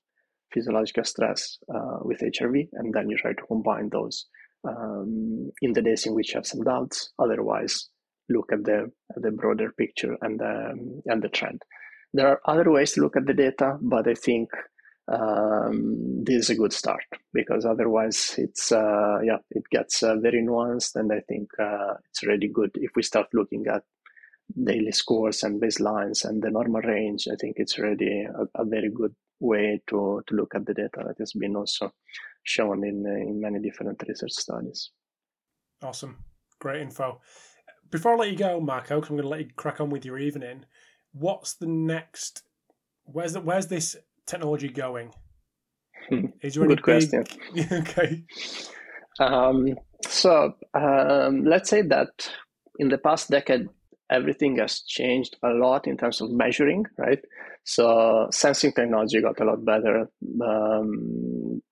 [0.55, 4.27] physiological stress uh, with HRV, and then you try to combine those
[4.67, 7.13] um, in the days in which you have some doubts.
[7.19, 7.89] Otherwise,
[8.29, 11.63] look at the at the broader picture and the, and the trend.
[12.13, 14.49] There are other ways to look at the data, but I think
[15.09, 20.43] um, this is a good start because otherwise it's uh, yeah it gets uh, very
[20.43, 23.83] nuanced and I think uh, it's really good if we start looking at
[24.63, 28.91] daily scores and baselines and the normal range I think it's really a, a very
[28.91, 31.93] good way to, to look at the data that has been also
[32.43, 34.91] shown in, uh, in many different research studies.
[35.83, 36.25] Awesome.
[36.61, 37.21] Great info.
[37.91, 40.05] Before I let you go, Marco, because I'm going to let you crack on with
[40.05, 40.65] your evening,
[41.13, 42.43] what's the next?
[43.05, 45.13] Where's the, where's this technology going?
[46.43, 47.25] Is there Good question.
[47.73, 48.25] okay.
[49.21, 49.75] Um,
[50.07, 52.31] so um, let's say that
[52.79, 53.69] in the past decade,
[54.11, 57.21] everything has changed a lot in terms of measuring, right?
[57.65, 60.09] So sensing technology got a lot better.
[60.43, 61.63] Um,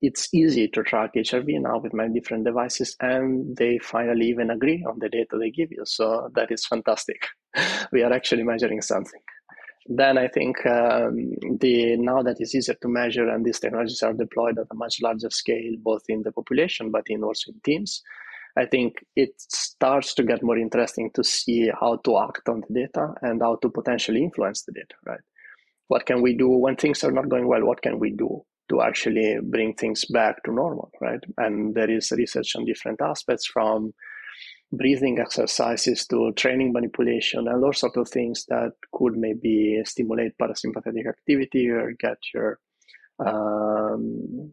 [0.00, 4.84] it's easy to track HRV now with many different devices, and they finally even agree
[4.88, 5.82] on the data they give you.
[5.84, 7.28] So that is fantastic.
[7.92, 9.20] we are actually measuring something
[9.86, 14.12] then I think um, the now that it's easier to measure and these technologies are
[14.12, 18.02] deployed at a much larger scale, both in the population but in also in teams,
[18.56, 22.74] I think it starts to get more interesting to see how to act on the
[22.86, 24.94] data and how to potentially influence the data.
[25.04, 25.20] Right?
[25.92, 27.66] What can we do when things are not going well?
[27.66, 30.90] What can we do to actually bring things back to normal?
[31.02, 31.22] Right?
[31.36, 33.92] And there is research on different aspects from
[34.72, 41.06] breathing exercises to training manipulation and all sorts of things that could maybe stimulate parasympathetic
[41.06, 42.58] activity or get your
[43.18, 44.50] um,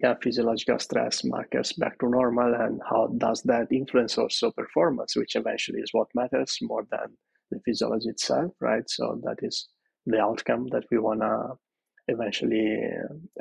[0.00, 5.36] yeah, physiological stress markers back to normal and how does that influence also performance which
[5.36, 7.08] eventually is what matters more than
[7.50, 9.68] the physiology itself right so that is
[10.06, 11.54] the outcome that we want to
[12.08, 12.78] eventually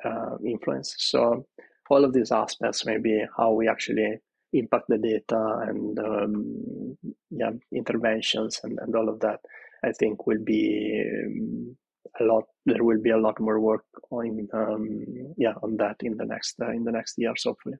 [0.03, 0.95] uh, influence.
[0.97, 1.45] So
[1.89, 4.19] all of these aspects maybe how we actually
[4.53, 6.97] impact the data and um,
[7.29, 9.39] yeah interventions and, and all of that
[9.83, 11.75] i think will be um,
[12.19, 15.05] a lot there will be a lot more work on um,
[15.37, 17.75] yeah on that in the next uh, in the next years hopefully.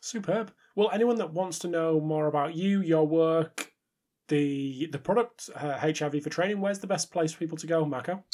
[0.00, 0.52] Superb.
[0.76, 3.72] Well anyone that wants to know more about you your work
[4.28, 7.84] the the product uh, hrv for training where's the best place for people to go
[7.84, 8.24] marco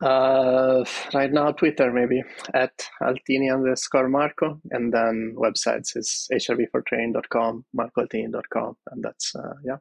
[0.00, 2.22] uh, right now, Twitter maybe
[2.52, 9.76] at Altini underscore Marco, and then websites is hrv4training.com, marcoaltini.com, and that's uh, yeah.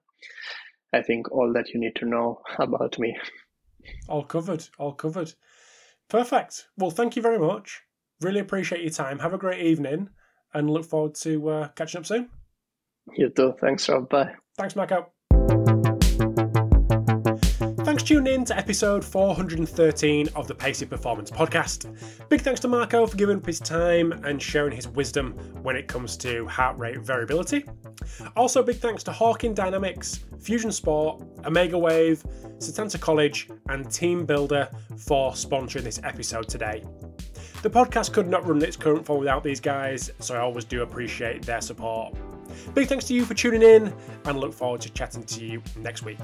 [0.94, 3.18] I think all that you need to know about me.
[4.08, 5.34] All covered, all covered.
[6.10, 6.68] Perfect.
[6.78, 7.82] Well, thank you very much.
[8.22, 9.20] Really appreciate your time.
[9.20, 10.10] Have a great evening,
[10.54, 12.30] and look forward to uh, catching up soon.
[13.18, 13.56] You too.
[13.60, 14.10] Thanks, Rob.
[14.10, 14.36] Bye.
[14.56, 15.13] Thanks, Marco.
[18.06, 21.88] Tuning in to episode 413 of the Pacey Performance Podcast.
[22.28, 25.32] Big thanks to Marco for giving up his time and sharing his wisdom
[25.62, 27.64] when it comes to heart rate variability.
[28.36, 32.22] Also, big thanks to Hawkin Dynamics, Fusion Sport, Omegawave,
[32.58, 36.84] Setanta College, and TeamBuildr for sponsoring this episode today.
[37.62, 40.82] The podcast could not run its current form without these guys, so I always do
[40.82, 42.16] appreciate their support.
[42.74, 43.94] Big thanks to you for tuning in,
[44.26, 46.20] and look forward to chatting to you next week.